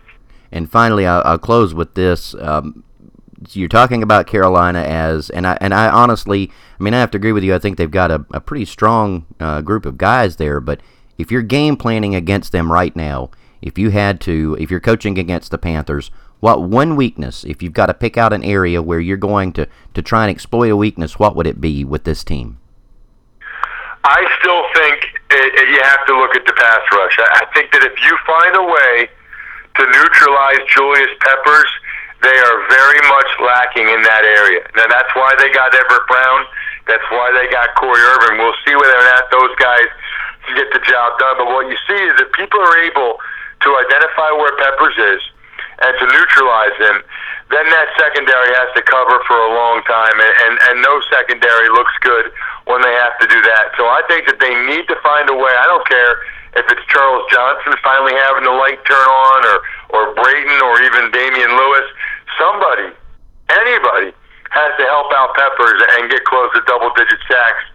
And 0.52 0.70
finally, 0.70 1.06
I'll, 1.06 1.22
I'll 1.26 1.38
close 1.38 1.74
with 1.74 1.94
this. 1.96 2.36
Um, 2.36 2.84
you're 3.52 3.68
talking 3.68 4.02
about 4.02 4.28
Carolina 4.28 4.80
as, 4.80 5.30
and 5.30 5.46
I 5.46 5.58
and 5.62 5.74
I 5.74 5.90
honestly, 5.90 6.52
I 6.80 6.84
mean, 6.84 6.94
I 6.94 7.00
have 7.00 7.12
to 7.12 7.18
agree 7.18 7.32
with 7.32 7.44
you. 7.44 7.54
I 7.54 7.60
think 7.60 7.78
they've 7.78 7.92
got 7.92 8.12
a, 8.12 8.26
a 8.32 8.40
pretty 8.40 8.66
strong 8.66 9.26
uh, 9.40 9.62
group 9.62 9.86
of 9.86 9.98
guys 9.98 10.38
there. 10.38 10.60
But 10.60 10.82
if 11.18 11.32
you're 11.32 11.42
game 11.42 11.78
planning 11.78 12.16
against 12.16 12.52
them 12.52 12.72
right 12.72 12.96
now, 12.96 13.30
if 13.62 13.78
you 13.78 13.90
had 13.90 14.22
to, 14.22 14.58
if 14.60 14.72
you're 14.72 14.80
coaching 14.80 15.18
against 15.18 15.52
the 15.52 15.58
Panthers, 15.58 16.12
what 16.40 16.64
one 16.64 16.96
weakness, 16.96 17.44
if 17.44 17.62
you've 17.62 17.74
got 17.74 17.88
to 17.88 17.94
pick 17.94 18.18
out 18.18 18.34
an 18.34 18.44
area 18.44 18.82
where 18.82 19.00
you're 19.00 19.18
going 19.18 19.52
to 19.54 19.68
to 19.94 20.02
try 20.02 20.24
and 20.24 20.32
exploit 20.32 20.70
a 20.70 20.78
weakness, 20.78 21.20
what 21.20 21.36
would 21.36 21.48
it 21.48 21.62
be 21.62 21.84
with 21.84 22.04
this 22.04 22.24
team? 22.24 22.60
I 24.04 24.24
still 24.40 24.64
think 24.76 25.15
it, 25.36 25.52
it, 25.60 25.68
you 25.76 25.82
have 25.84 26.04
to 26.08 26.14
look 26.16 26.34
at 26.36 26.48
the 26.48 26.56
pass 26.56 26.84
rush. 26.96 27.16
I, 27.20 27.44
I 27.44 27.46
think 27.52 27.72
that 27.76 27.84
if 27.84 27.96
you 28.00 28.14
find 28.24 28.54
a 28.56 28.66
way 28.66 28.96
to 29.76 29.84
neutralize 29.84 30.64
Julius 30.72 31.12
Peppers, 31.20 31.72
they 32.24 32.34
are 32.34 32.58
very 32.72 33.02
much 33.12 33.30
lacking 33.44 33.92
in 33.92 34.02
that 34.08 34.24
area. 34.24 34.64
Now 34.80 34.88
that's 34.88 35.12
why 35.14 35.36
they 35.36 35.52
got 35.52 35.76
Everett 35.76 36.08
Brown. 36.08 36.42
That's 36.88 37.06
why 37.12 37.34
they 37.36 37.52
got 37.52 37.76
Corvey 37.76 38.00
Irvin. 38.00 38.40
We'll 38.40 38.58
see 38.64 38.74
whether 38.74 38.96
or 38.96 39.08
not 39.12 39.28
those 39.30 39.54
guys 39.60 39.90
can 40.48 40.56
get 40.56 40.70
the 40.72 40.82
job 40.86 41.20
done. 41.20 41.36
But 41.44 41.48
what 41.52 41.68
you 41.68 41.78
see 41.86 42.02
is 42.02 42.16
that 42.22 42.32
people 42.34 42.62
are 42.62 42.78
able 42.82 43.20
to 43.20 43.70
identify 43.90 44.30
where 44.38 44.54
Peppers 44.62 44.98
is 44.98 45.22
and 45.82 45.92
to 46.00 46.06
neutralize 46.08 46.78
him, 46.80 47.04
then 47.52 47.66
that 47.68 47.88
secondary 48.00 48.52
has 48.64 48.70
to 48.80 48.82
cover 48.86 49.20
for 49.28 49.36
a 49.36 49.52
long 49.54 49.84
time, 49.84 50.18
and, 50.18 50.34
and, 50.48 50.54
and 50.72 50.76
no 50.82 50.94
secondary 51.12 51.68
looks 51.70 51.94
good 52.02 52.32
when 52.66 52.82
they 52.82 52.94
have 52.98 53.18
to 53.22 53.28
do 53.30 53.40
that. 53.42 53.74
So 53.78 53.86
I 53.86 54.02
think 54.10 54.26
that 54.26 54.42
they 54.42 54.54
need 54.66 54.86
to 54.90 54.98
find 55.02 55.30
a 55.30 55.38
way. 55.38 55.54
I 55.54 55.66
don't 55.70 55.86
care 55.88 56.14
if 56.58 56.66
it's 56.70 56.86
Charles 56.90 57.26
Johnson 57.30 57.74
finally 57.84 58.16
having 58.26 58.46
the 58.46 58.56
light 58.56 58.82
turn 58.86 59.06
on, 59.06 59.40
or 59.46 59.58
or 59.94 60.04
Brayton, 60.18 60.58
or 60.66 60.82
even 60.82 61.12
Damione 61.14 61.54
Lewis. 61.54 61.88
Somebody, 62.40 62.90
anybody, 63.54 64.10
has 64.50 64.72
to 64.80 64.86
help 64.88 65.12
out 65.14 65.36
Peppers 65.36 65.80
and 66.00 66.10
get 66.10 66.24
close 66.26 66.50
to 66.56 66.62
double-digit 66.66 67.22
sacks, 67.28 67.66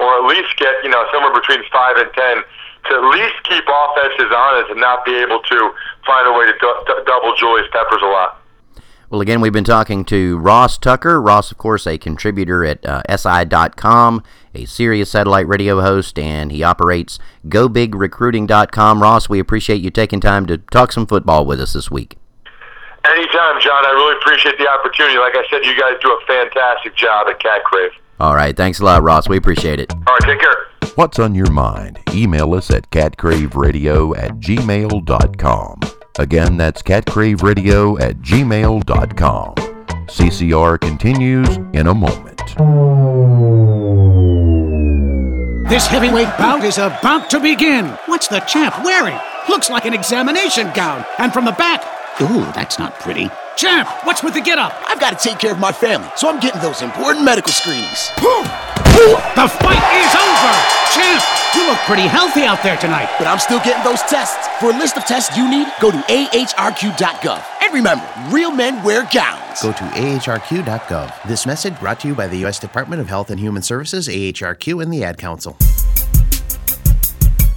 or 0.00 0.08
at 0.18 0.24
least 0.26 0.50
get 0.56 0.72
you 0.82 0.90
know 0.90 1.04
somewhere 1.12 1.32
between 1.32 1.62
five 1.70 1.96
and 1.96 2.10
ten 2.12 2.42
to 2.88 2.96
at 2.96 3.04
least 3.12 3.36
keep 3.44 3.64
offenses 3.68 4.32
honest 4.34 4.70
and 4.72 4.80
not 4.80 5.04
be 5.04 5.14
able 5.14 5.40
to 5.40 5.58
find 6.06 6.26
a 6.26 6.32
way 6.32 6.46
to 6.46 6.56
du- 6.58 7.04
double 7.04 7.36
Julius 7.36 7.68
Peppers 7.72 8.02
a 8.02 8.08
lot. 8.08 8.40
Well, 9.10 9.20
again, 9.20 9.40
we've 9.40 9.52
been 9.52 9.64
talking 9.64 10.04
to 10.06 10.38
Ross 10.38 10.78
Tucker. 10.78 11.20
Ross, 11.20 11.50
of 11.50 11.58
course, 11.58 11.84
a 11.86 11.98
contributor 11.98 12.64
at 12.64 12.84
uh, 12.86 13.02
SI.com, 13.10 14.22
a 14.54 14.64
Sirius 14.64 15.10
satellite 15.10 15.46
radio 15.48 15.80
host, 15.80 16.18
and 16.18 16.52
he 16.52 16.62
operates 16.62 17.18
GoBigRecruiting.com. 17.48 19.02
Ross, 19.02 19.28
we 19.28 19.38
appreciate 19.38 19.80
you 19.80 19.90
taking 19.90 20.20
time 20.20 20.46
to 20.46 20.58
talk 20.58 20.92
some 20.92 21.06
football 21.06 21.44
with 21.46 21.60
us 21.60 21.72
this 21.72 21.90
week. 21.90 22.16
Anytime, 23.04 23.60
John. 23.60 23.84
I 23.86 23.90
really 23.92 24.16
appreciate 24.20 24.58
the 24.58 24.68
opportunity. 24.68 25.18
Like 25.18 25.34
I 25.34 25.44
said, 25.50 25.64
you 25.64 25.78
guys 25.78 25.94
do 26.02 26.10
a 26.10 26.20
fantastic 26.26 26.94
job 26.96 27.28
at 27.28 27.40
Cat 27.40 27.64
Crave. 27.64 27.90
All 28.18 28.34
right. 28.34 28.54
Thanks 28.54 28.80
a 28.80 28.84
lot, 28.84 29.02
Ross. 29.02 29.28
We 29.28 29.38
appreciate 29.38 29.80
it. 29.80 29.90
All 29.92 30.02
right. 30.06 30.20
Take 30.22 30.40
care. 30.40 30.66
What's 30.96 31.18
on 31.18 31.34
your 31.34 31.50
mind? 31.50 31.98
Email 32.12 32.52
us 32.54 32.70
at 32.70 32.90
catcraveradio 32.90 34.18
at 34.18 34.32
gmail.com. 34.32 35.80
Again, 36.18 36.56
that's 36.58 36.82
catcraveradio 36.82 38.00
at 38.00 38.18
gmail.com. 38.18 39.54
CCR 39.54 40.80
continues 40.80 41.48
in 41.72 41.86
a 41.86 41.94
moment. 41.94 42.40
This 45.70 45.86
heavyweight 45.86 46.36
bout 46.36 46.64
is 46.64 46.78
about 46.78 47.30
to 47.30 47.38
begin. 47.38 47.86
What's 48.06 48.26
the 48.26 48.40
champ 48.40 48.82
wearing? 48.82 49.16
Looks 49.48 49.70
like 49.70 49.84
an 49.84 49.94
examination 49.94 50.68
gown. 50.74 51.04
And 51.18 51.32
from 51.32 51.44
the 51.44 51.52
back, 51.52 51.86
ooh, 52.20 52.42
that's 52.58 52.80
not 52.80 52.98
pretty. 52.98 53.30
Champ, 53.56 53.88
what's 54.02 54.24
with 54.24 54.34
the 54.34 54.40
getup? 54.40 54.74
I've 54.88 54.98
got 54.98 55.16
to 55.16 55.28
take 55.28 55.38
care 55.38 55.52
of 55.52 55.60
my 55.60 55.70
family, 55.70 56.08
so 56.16 56.28
I'm 56.28 56.40
getting 56.40 56.60
those 56.60 56.82
important 56.82 57.24
medical 57.24 57.52
screenings. 57.52 58.10
The 58.18 59.46
fight 59.62 59.84
is 59.94 60.12
over! 60.18 60.54
Champ, 60.90 61.22
you 61.54 61.64
look 61.70 61.78
pretty 61.86 62.08
healthy 62.08 62.42
out 62.42 62.64
there 62.64 62.76
tonight. 62.76 63.08
But 63.16 63.28
I'm 63.28 63.38
still 63.38 63.60
getting 63.60 63.84
those 63.84 64.02
tests. 64.02 64.48
For 64.58 64.72
a 64.72 64.76
list 64.76 64.96
of 64.96 65.04
tests 65.04 65.36
you 65.36 65.48
need, 65.48 65.68
go 65.80 65.92
to 65.92 65.98
ahrq.gov. 65.98 67.44
And 67.62 67.72
remember, 67.72 68.04
real 68.30 68.50
men 68.50 68.82
wear 68.82 69.08
gowns. 69.14 69.39
Go 69.62 69.72
to 69.72 69.84
ahrq.gov. 69.84 71.28
This 71.28 71.44
message 71.44 71.78
brought 71.78 72.00
to 72.00 72.08
you 72.08 72.14
by 72.14 72.28
the 72.28 72.38
U.S. 72.38 72.58
Department 72.58 73.02
of 73.02 73.08
Health 73.08 73.28
and 73.30 73.38
Human 73.38 73.62
Services, 73.62 74.08
AHRQ, 74.08 74.82
and 74.82 74.90
the 74.92 75.04
Ad 75.04 75.18
Council. 75.18 75.56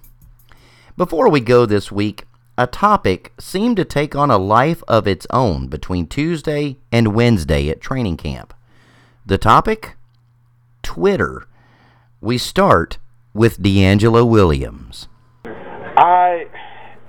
Before 1.01 1.29
we 1.29 1.39
go 1.39 1.65
this 1.65 1.91
week, 1.91 2.25
a 2.59 2.67
topic 2.67 3.33
seemed 3.39 3.75
to 3.77 3.83
take 3.83 4.15
on 4.15 4.29
a 4.29 4.37
life 4.37 4.83
of 4.87 5.07
its 5.07 5.25
own 5.31 5.65
between 5.65 6.05
Tuesday 6.05 6.77
and 6.91 7.15
Wednesday 7.15 7.69
at 7.69 7.81
training 7.81 8.17
camp. 8.17 8.53
The 9.25 9.39
topic? 9.39 9.97
Twitter. 10.83 11.47
We 12.21 12.37
start 12.37 12.99
with 13.33 13.57
DeAngelo 13.57 14.29
Williams. 14.29 15.07
I 15.43 16.45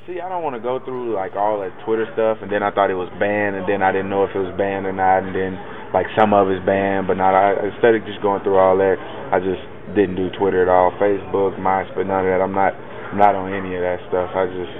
see. 0.06 0.22
I 0.24 0.28
don't 0.30 0.42
want 0.42 0.56
to 0.56 0.62
go 0.62 0.80
through 0.82 1.14
like 1.14 1.36
all 1.36 1.60
that 1.60 1.76
Twitter 1.84 2.08
stuff, 2.14 2.38
and 2.40 2.50
then 2.50 2.62
I 2.62 2.70
thought 2.70 2.88
it 2.88 2.94
was 2.94 3.12
banned, 3.20 3.56
and 3.56 3.68
then 3.68 3.82
I 3.82 3.92
didn't 3.92 4.08
know 4.08 4.24
if 4.24 4.34
it 4.34 4.40
was 4.40 4.56
banned 4.56 4.86
or 4.86 4.96
not, 4.96 5.28
and 5.28 5.36
then 5.36 5.60
like 5.92 6.06
some 6.16 6.32
of 6.32 6.48
it's 6.48 6.64
banned, 6.64 7.08
but 7.08 7.18
not. 7.20 7.36
I 7.36 7.60
instead 7.68 7.94
of 7.94 8.06
just 8.06 8.22
going 8.22 8.42
through 8.42 8.56
all 8.56 8.78
that, 8.78 8.96
I 9.28 9.36
just 9.36 9.60
didn't 9.92 10.16
do 10.16 10.32
Twitter 10.40 10.64
at 10.64 10.72
all. 10.72 10.96
Facebook, 10.96 11.60
MySpace, 11.60 12.08
none 12.08 12.24
of 12.24 12.32
that. 12.32 12.40
I'm 12.40 12.56
not. 12.56 12.72
I'm 13.12 13.20
not 13.20 13.36
on 13.36 13.52
any 13.52 13.76
of 13.76 13.84
that 13.84 14.00
stuff. 14.08 14.32
I 14.32 14.48
just, 14.48 14.72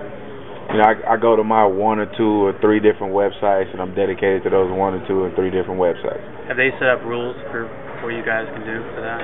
you 0.72 0.76
know, 0.80 0.88
I, 0.88 0.94
I 1.04 1.14
go 1.20 1.36
to 1.36 1.44
my 1.44 1.68
one 1.68 2.00
or 2.00 2.08
two 2.16 2.48
or 2.48 2.56
three 2.64 2.80
different 2.80 3.12
websites, 3.12 3.68
and 3.76 3.76
I'm 3.76 3.92
dedicated 3.92 4.48
to 4.48 4.50
those 4.50 4.72
one 4.72 4.96
or 4.96 5.04
two 5.04 5.20
or 5.20 5.28
three 5.36 5.52
different 5.52 5.76
websites. 5.76 6.24
Have 6.48 6.56
they 6.56 6.72
set 6.80 6.88
up 6.88 7.04
rules 7.04 7.36
for 7.52 7.68
what 8.00 8.16
you 8.16 8.24
guys 8.24 8.48
can 8.48 8.64
do 8.64 8.80
for 8.96 9.04
that? 9.04 9.20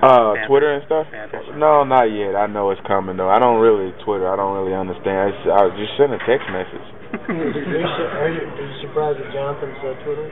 Uh, 0.00 0.32
Panthers. 0.32 0.48
Twitter 0.48 0.70
and 0.80 0.82
stuff? 0.88 1.06
No, 1.60 1.84
not 1.84 2.08
yet. 2.08 2.32
I 2.36 2.48
know 2.48 2.72
it's 2.72 2.80
coming 2.88 3.20
though. 3.20 3.28
I 3.28 3.36
don't 3.36 3.60
really 3.60 3.92
Twitter. 4.04 4.28
I 4.28 4.36
don't 4.36 4.56
really 4.56 4.72
understand. 4.72 5.36
It's, 5.36 5.44
I 5.48 5.68
just 5.76 5.92
send 6.00 6.16
a 6.16 6.20
text 6.24 6.48
message. 6.48 6.86
are, 7.28 8.32
you, 8.32 8.40
are 8.40 8.64
you 8.64 8.76
surprised 8.80 9.20
that 9.20 9.28
Jonathan's 9.32 9.76
uh, 9.84 9.92
Twitter? 10.04 10.28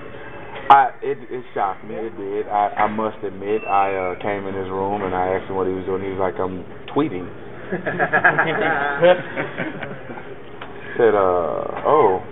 I 0.68 0.96
it 1.04 1.20
it 1.28 1.44
shocked 1.52 1.84
me. 1.84 1.96
It 1.96 2.16
did. 2.16 2.48
I 2.48 2.84
I 2.84 2.88
must 2.88 3.20
admit. 3.20 3.64
I 3.68 3.92
uh 3.92 4.20
came 4.24 4.48
in 4.48 4.56
his 4.56 4.68
room 4.72 5.04
and 5.04 5.12
I 5.12 5.36
asked 5.36 5.48
him 5.52 5.56
what 5.56 5.68
he 5.68 5.76
was 5.76 5.84
doing. 5.84 6.00
He 6.00 6.12
was 6.12 6.20
like, 6.20 6.40
I'm 6.40 6.64
tweeting. 6.88 7.28
Said, 10.96 11.14
uh, 11.14 11.82
oh, 11.86 12.22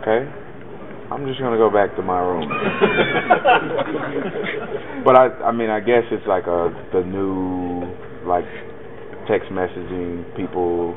okay. 0.00 0.28
I'm 1.10 1.26
just 1.26 1.40
gonna 1.40 1.56
go 1.56 1.70
back 1.70 1.96
to 1.96 2.02
my 2.02 2.20
room. 2.20 2.44
but 5.04 5.16
I 5.16 5.28
I 5.48 5.52
mean 5.52 5.70
I 5.70 5.80
guess 5.80 6.04
it's 6.12 6.26
like 6.28 6.46
a 6.46 6.68
the 6.92 7.00
new 7.00 7.88
like 8.28 8.44
text 9.26 9.48
messaging 9.48 10.36
people 10.36 10.94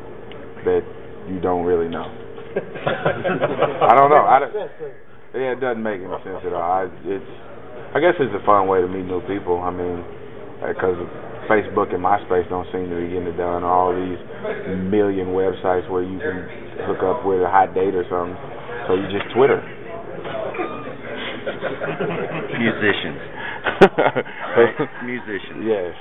that 0.65 0.83
you 1.31 1.39
don't 1.39 1.63
really 1.63 1.87
know. 1.87 2.03
I 2.51 3.95
don't 3.95 4.09
know. 4.09 4.25
I 4.27 4.39
don't, 4.39 4.53
yeah, 5.33 5.53
it 5.55 5.61
doesn't 5.61 5.81
make 5.81 6.01
any 6.01 6.11
sense 6.27 6.43
at 6.43 6.51
all. 6.51 6.59
I 6.59 6.91
it's 7.07 7.23
I 7.95 8.03
guess 8.03 8.19
it's 8.19 8.35
a 8.35 8.43
fun 8.45 8.67
way 8.67 8.81
to 8.81 8.87
meet 8.87 9.05
new 9.07 9.21
people. 9.31 9.61
I 9.63 9.71
mean, 9.71 10.03
because 10.59 10.99
Facebook 11.51 11.91
and 11.91 11.99
MySpace 11.99 12.47
don't 12.47 12.63
seem 12.71 12.87
to 12.87 12.95
be 12.95 13.11
getting 13.11 13.27
it 13.27 13.35
done. 13.35 13.67
All 13.67 13.91
these 13.91 14.15
million 14.87 15.35
websites 15.35 15.83
where 15.91 15.99
you 15.99 16.15
can 16.15 16.47
hook 16.87 17.03
up 17.03 17.27
with 17.27 17.43
a 17.43 17.51
hot 17.51 17.75
date 17.75 17.91
or 17.91 18.07
something. 18.07 18.39
So 18.87 18.95
you 18.95 19.03
just 19.11 19.27
Twitter. 19.35 19.59
Musicians. 22.55 23.19
Musicians. 25.03 25.59
Yes. 25.67 25.91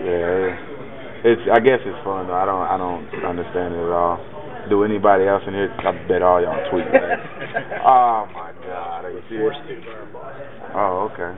Yeah. 0.00 1.28
It's. 1.28 1.44
I 1.52 1.60
guess 1.60 1.84
it's 1.84 2.00
fun 2.00 2.32
though. 2.32 2.40
I 2.40 2.46
don't. 2.48 2.64
I 2.64 2.76
don't 2.80 3.04
understand 3.20 3.76
it 3.76 3.84
at 3.84 3.92
all. 3.92 4.16
Do 4.70 4.82
anybody 4.82 5.26
else 5.28 5.42
in 5.46 5.52
here? 5.52 5.70
I 5.76 5.92
bet 6.08 6.22
all 6.22 6.40
y'all 6.40 6.70
tweet. 6.70 6.86
Right? 6.88 7.20
oh 7.84 8.26
my 8.32 8.52
God! 8.64 9.04
Are 9.04 9.12
you 9.12 9.20
serious? 9.28 9.54
Oh, 10.74 11.10
okay. 11.12 11.36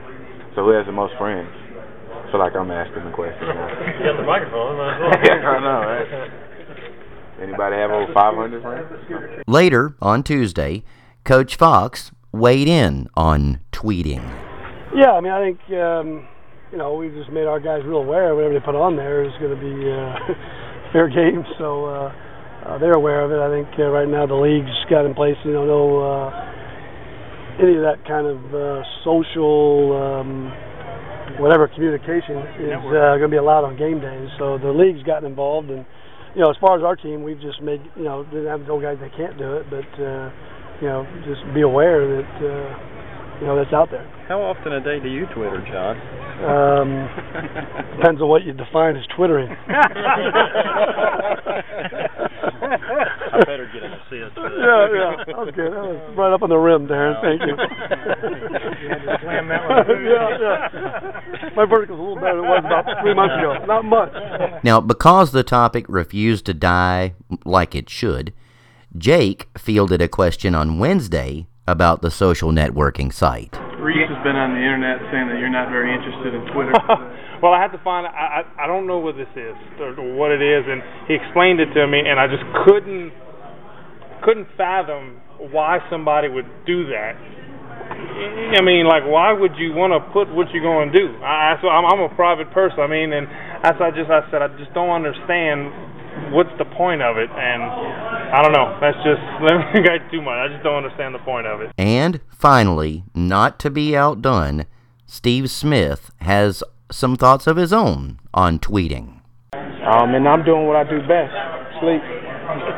So 0.55 0.63
who 0.63 0.71
has 0.71 0.85
the 0.85 0.91
most 0.91 1.13
friends? 1.19 1.68
I 2.29 2.31
feel 2.31 2.41
like 2.41 2.55
I'm 2.55 2.69
asking 2.69 3.05
the 3.05 3.11
question 3.11 3.41
now. 3.41 3.67
You 3.97 4.05
got 4.05 4.17
the 4.17 4.23
microphone. 4.23 4.77
Might 4.77 4.93
as 4.93 5.01
well. 5.01 5.17
yeah, 5.25 5.49
I 5.49 5.59
know, 5.65 5.81
right? 5.81 7.41
Anybody 7.41 7.75
have 7.77 7.89
over 7.89 8.13
500 8.13 8.61
friends? 8.61 9.43
Later 9.47 9.95
on 9.99 10.21
Tuesday, 10.21 10.83
Coach 11.23 11.55
Fox 11.55 12.11
weighed 12.31 12.67
in 12.67 13.09
on 13.15 13.61
tweeting. 13.71 14.21
Yeah, 14.93 15.13
I 15.13 15.21
mean, 15.21 15.31
I 15.33 15.41
think 15.41 15.57
um, 15.73 16.27
you 16.71 16.77
know 16.77 16.93
we've 16.93 17.15
just 17.15 17.31
made 17.31 17.47
our 17.47 17.59
guys 17.59 17.81
real 17.83 17.97
aware 17.97 18.29
of 18.29 18.37
whatever 18.37 18.53
they 18.53 18.63
put 18.63 18.75
on 18.75 18.95
there 18.95 19.25
is 19.25 19.33
going 19.39 19.49
to 19.49 19.57
be 19.57 19.89
uh, 19.89 20.13
fair 20.93 21.09
game. 21.09 21.43
So 21.57 21.85
uh, 21.85 22.13
uh, 22.63 22.77
they're 22.77 22.93
aware 22.93 23.25
of 23.25 23.31
it. 23.31 23.39
I 23.41 23.49
think 23.49 23.73
uh, 23.79 23.89
right 23.89 24.07
now 24.07 24.27
the 24.27 24.35
league's 24.37 24.69
got 24.87 25.03
in 25.07 25.15
place. 25.15 25.37
You 25.43 25.53
know, 25.53 25.65
no 25.65 25.81
uh, 26.05 26.29
any 27.57 27.73
of 27.73 27.81
that 27.81 28.05
kind 28.05 28.27
of 28.27 28.37
uh, 28.53 28.83
social. 29.03 29.97
Um, 29.97 30.68
whatever 31.39 31.67
communication 31.67 32.37
is 32.59 32.77
uh, 32.91 33.15
going 33.17 33.31
to 33.31 33.33
be 33.33 33.41
allowed 33.41 33.63
on 33.65 33.77
game 33.77 33.99
days. 33.99 34.29
So 34.37 34.57
the 34.59 34.71
league's 34.71 35.03
gotten 35.03 35.25
involved, 35.25 35.69
and 35.71 35.85
you 36.35 36.43
know, 36.43 36.49
as 36.51 36.57
far 36.61 36.77
as 36.77 36.83
our 36.83 36.95
team, 36.95 37.23
we've 37.23 37.41
just 37.41 37.61
made 37.61 37.81
you 37.95 38.03
know 38.03 38.23
didn't 38.25 38.47
have 38.47 38.61
no 38.67 38.79
guys 38.79 38.97
that 39.01 39.15
can't 39.15 39.37
do 39.37 39.57
it, 39.57 39.65
but 39.69 39.87
uh, 39.97 40.29
you 40.81 40.87
know, 40.87 41.07
just 41.25 41.41
be 41.55 41.61
aware 41.61 42.05
that 42.05 42.31
uh, 42.43 43.39
you 43.41 43.47
know 43.47 43.55
that's 43.55 43.73
out 43.73 43.89
there. 43.89 44.05
How 44.27 44.41
often 44.43 44.73
a 44.73 44.83
day 44.83 44.99
do 45.01 45.09
you 45.09 45.25
Twitter, 45.33 45.63
John? 45.65 45.97
Um, 46.39 47.09
depends 47.97 48.21
on 48.21 48.29
what 48.29 48.43
you 48.45 48.53
define 48.53 48.95
as 48.95 49.03
twittering. 49.17 49.49
I 52.69 53.39
better 53.45 53.69
get 53.73 53.83
an 53.83 53.93
assist. 53.93 54.35
for 54.35 54.47
that. 54.47 54.55
Yeah, 54.55 54.87
yeah, 54.93 55.23
that 55.25 55.37
was 55.37 55.51
good. 55.55 55.71
That 55.73 55.83
was 55.83 55.99
right 56.15 56.33
up 56.33 56.41
on 56.43 56.49
the 56.49 56.57
rim, 56.57 56.87
Darren. 56.87 57.19
Thank 57.21 57.41
you. 57.43 57.55
You 58.79 58.87
had 58.87 59.03
to 59.03 59.17
slam 59.21 59.47
that 59.49 59.67
one 59.67 59.83
yeah, 60.07 60.37
yeah. 60.39 61.18
My 61.59 61.65
vertical 61.65 61.97
was 61.97 61.99
a 61.99 62.07
little 62.07 62.23
better 62.23 62.39
than 62.39 62.45
it 62.45 62.55
was 62.55 62.63
about 62.63 63.03
three 63.03 63.11
months 63.13 63.35
ago. 63.35 63.51
Not 63.67 63.83
much. 63.83 64.63
Now, 64.63 64.79
because 64.79 65.35
the 65.35 65.43
topic 65.43 65.83
refused 65.89 66.45
to 66.45 66.53
die 66.53 67.15
like 67.43 67.75
it 67.75 67.89
should, 67.89 68.31
Jake 68.95 69.49
fielded 69.57 70.01
a 70.01 70.07
question 70.07 70.55
on 70.55 70.79
Wednesday 70.79 71.47
about 71.67 72.01
the 72.01 72.09
social 72.09 72.51
networking 72.55 73.11
site. 73.11 73.59
Reese 73.75 74.07
has 74.07 74.23
been 74.23 74.39
on 74.39 74.55
the 74.55 74.63
internet 74.63 75.03
saying 75.11 75.27
that 75.27 75.35
you're 75.43 75.51
not 75.51 75.67
very 75.67 75.91
interested 75.91 76.31
in 76.31 76.47
Twitter. 76.55 76.71
well, 77.43 77.51
I 77.51 77.59
had 77.59 77.75
to 77.75 77.81
find. 77.83 78.07
I 78.07 78.47
I, 78.47 78.63
I 78.63 78.65
don't 78.65 78.87
know 78.87 78.99
what 78.99 79.19
this 79.19 79.27
is 79.35 79.55
or 79.83 79.91
what 80.15 80.31
it 80.31 80.39
is, 80.39 80.63
and 80.63 80.79
he 81.11 81.19
explained 81.19 81.59
it 81.59 81.75
to 81.75 81.83
me, 81.91 81.99
and 82.07 82.23
I 82.23 82.31
just 82.31 82.47
couldn't 82.63 83.11
couldn't 84.23 84.47
fathom 84.55 85.19
why 85.51 85.79
somebody 85.91 86.29
would 86.29 86.47
do 86.63 86.87
that. 86.87 87.19
I 87.79 88.61
mean, 88.61 88.85
like, 88.85 89.03
why 89.05 89.31
would 89.31 89.55
you 89.57 89.73
want 89.73 89.93
to 89.93 90.01
put 90.11 90.27
what 90.33 90.51
you're 90.51 90.63
going 90.63 90.91
to 90.91 90.97
do? 90.97 91.07
I, 91.23 91.55
so 91.61 91.69
I'm, 91.69 91.85
I'm 91.85 92.01
a 92.01 92.13
private 92.15 92.51
person. 92.51 92.79
I 92.79 92.87
mean, 92.87 93.13
and 93.13 93.27
as 93.63 93.75
I 93.79 93.91
just 93.91 94.09
I 94.09 94.25
said, 94.31 94.41
I 94.41 94.49
just 94.57 94.73
don't 94.73 94.89
understand 94.89 95.71
what's 96.33 96.51
the 96.57 96.65
point 96.65 97.01
of 97.01 97.17
it, 97.17 97.29
and 97.29 97.63
I 97.63 98.41
don't 98.41 98.51
know. 98.51 98.77
That's 98.81 98.97
just 99.05 99.21
let 99.45 99.73
me 99.73 99.81
get 99.81 100.09
too 100.11 100.21
much. 100.21 100.35
I 100.35 100.47
just 100.49 100.63
don't 100.63 100.83
understand 100.83 101.15
the 101.15 101.23
point 101.23 101.47
of 101.47 101.61
it. 101.61 101.71
And 101.77 102.19
finally, 102.29 103.03
not 103.13 103.59
to 103.59 103.69
be 103.69 103.95
outdone, 103.95 104.65
Steve 105.05 105.49
Smith 105.49 106.11
has 106.21 106.63
some 106.91 107.15
thoughts 107.15 107.47
of 107.47 107.57
his 107.57 107.71
own 107.71 108.19
on 108.33 108.59
tweeting. 108.59 109.21
Um, 109.53 110.13
and 110.13 110.27
I'm 110.27 110.43
doing 110.43 110.67
what 110.67 110.75
I 110.75 110.83
do 110.83 110.99
best, 111.07 111.33
sleep. 111.81 112.01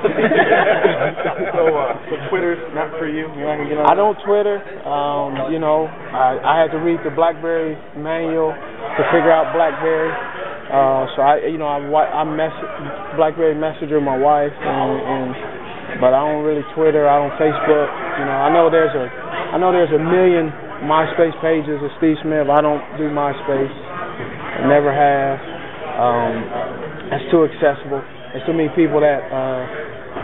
so, 1.54 1.62
uh, 1.78 1.94
so 2.10 2.14
Twitter's 2.30 2.62
not 2.74 2.90
for 2.98 3.06
you. 3.06 3.30
Not 3.30 3.62
gonna 3.62 3.70
get 3.70 3.78
on. 3.78 3.86
I 3.86 3.94
don't 3.94 4.18
Twitter. 4.26 4.58
Um, 4.82 5.54
you 5.54 5.60
know, 5.60 5.86
I, 5.86 6.42
I 6.42 6.54
had 6.58 6.74
to 6.74 6.80
read 6.82 7.00
the 7.06 7.14
BlackBerry 7.14 7.78
manual 7.98 8.50
to 8.52 9.02
figure 9.14 9.30
out 9.30 9.54
BlackBerry. 9.54 10.10
Uh, 10.72 11.04
so 11.14 11.22
I, 11.22 11.34
you 11.46 11.60
know, 11.60 11.68
I 11.68 11.80
I 11.82 12.24
mess 12.26 12.56
BlackBerry 13.20 13.54
Messenger 13.54 14.02
my 14.02 14.18
wife, 14.18 14.54
and, 14.56 14.92
and 15.06 16.00
but 16.02 16.18
I 16.18 16.26
don't 16.26 16.48
really 16.48 16.66
Twitter. 16.74 17.06
I 17.06 17.22
don't 17.22 17.36
Facebook. 17.38 17.90
You 18.18 18.26
know, 18.26 18.38
I 18.42 18.50
know 18.50 18.72
there's 18.72 18.96
a 18.96 19.06
I 19.54 19.60
know 19.60 19.72
there's 19.72 19.92
a 19.92 20.00
million 20.02 20.50
MySpace 20.88 21.36
pages 21.46 21.78
of 21.78 21.92
Steve 22.02 22.18
Smith. 22.24 22.50
I 22.50 22.62
don't 22.64 22.82
do 22.98 23.12
MySpace. 23.12 23.70
I 23.70 24.66
never 24.66 24.90
have. 24.90 25.38
Um, 26.02 26.34
that's 27.12 27.28
too 27.30 27.44
accessible. 27.46 28.02
There's 28.32 28.46
too 28.48 28.56
many 28.56 28.72
people 28.74 29.04
that 29.04 29.28
uh, 29.28 29.81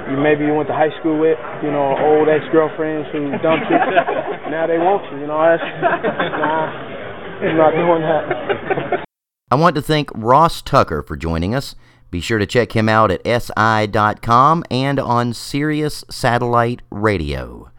you 0.10 0.18
maybe 0.18 0.46
you 0.46 0.54
went 0.54 0.68
to 0.70 0.74
high 0.74 0.92
school 1.00 1.20
with, 1.20 1.38
you 1.64 1.72
know, 1.72 1.96
old 1.98 2.30
ex-girlfriends 2.30 3.08
who 3.12 3.32
dumped 3.44 3.68
you. 3.70 3.78
now 4.52 4.66
they 4.68 4.78
want 4.78 5.04
you. 5.12 5.20
You 5.22 5.28
know, 5.28 5.40
that's 5.40 5.64
nah. 5.82 6.96
I'm 7.42 7.58
not 7.58 7.72
doing 7.72 8.02
that. 8.02 9.06
I 9.52 9.56
want 9.56 9.76
to 9.76 9.82
thank 9.82 10.10
Ross 10.14 10.62
Tucker 10.62 11.04
for 11.04 11.16
joining 11.16 11.56
us. 11.56 11.76
Be 12.10 12.22
sure 12.22 12.40
to 12.40 12.46
check 12.46 12.76
him 12.76 12.88
out 12.90 13.12
at 13.12 13.26
si.com 13.26 14.64
and 14.72 15.00
on 15.00 15.34
Sirius 15.34 16.04
Satellite 16.10 16.82
Radio. 16.90 17.72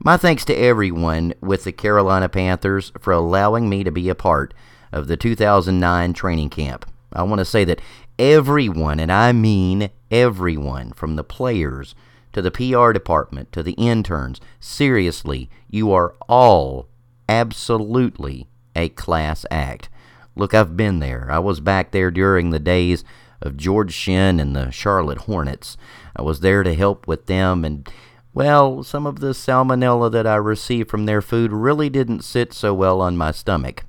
My 0.00 0.16
thanks 0.16 0.44
to 0.46 0.54
everyone 0.54 1.34
with 1.40 1.64
the 1.64 1.72
Carolina 1.72 2.28
Panthers 2.28 2.92
for 3.00 3.12
allowing 3.12 3.68
me 3.68 3.84
to 3.84 3.90
be 3.90 4.08
a 4.08 4.14
part 4.14 4.54
of 4.92 5.06
the 5.06 5.16
2009 5.16 6.12
training 6.12 6.50
camp. 6.50 6.90
I 7.12 7.22
want 7.22 7.40
to 7.40 7.44
say 7.44 7.64
that 7.64 7.80
everyone, 8.18 9.00
and 9.00 9.12
I 9.12 9.32
mean 9.32 9.90
everyone, 10.10 10.92
from 10.92 11.16
the 11.16 11.24
players 11.24 11.94
to 12.32 12.42
the 12.42 12.50
PR 12.50 12.92
department 12.92 13.52
to 13.52 13.62
the 13.62 13.72
interns, 13.72 14.40
seriously, 14.60 15.48
you 15.70 15.92
are 15.92 16.14
all 16.28 16.88
absolutely 17.28 18.46
a 18.74 18.88
class 18.90 19.44
act. 19.50 19.88
Look, 20.36 20.54
I've 20.54 20.76
been 20.76 21.00
there. 21.00 21.28
I 21.30 21.38
was 21.38 21.60
back 21.60 21.90
there 21.90 22.10
during 22.10 22.50
the 22.50 22.58
days 22.58 23.04
of 23.40 23.56
George 23.56 23.92
Shinn 23.92 24.40
and 24.40 24.54
the 24.54 24.70
Charlotte 24.70 25.18
Hornets. 25.18 25.76
I 26.14 26.22
was 26.22 26.40
there 26.40 26.62
to 26.62 26.74
help 26.74 27.06
with 27.06 27.26
them, 27.26 27.64
and, 27.64 27.88
well, 28.34 28.82
some 28.82 29.06
of 29.06 29.20
the 29.20 29.32
salmonella 29.32 30.10
that 30.12 30.26
I 30.26 30.36
received 30.36 30.90
from 30.90 31.06
their 31.06 31.22
food 31.22 31.52
really 31.52 31.88
didn't 31.88 32.22
sit 32.22 32.52
so 32.52 32.72
well 32.74 33.00
on 33.00 33.16
my 33.16 33.30
stomach. 33.32 33.84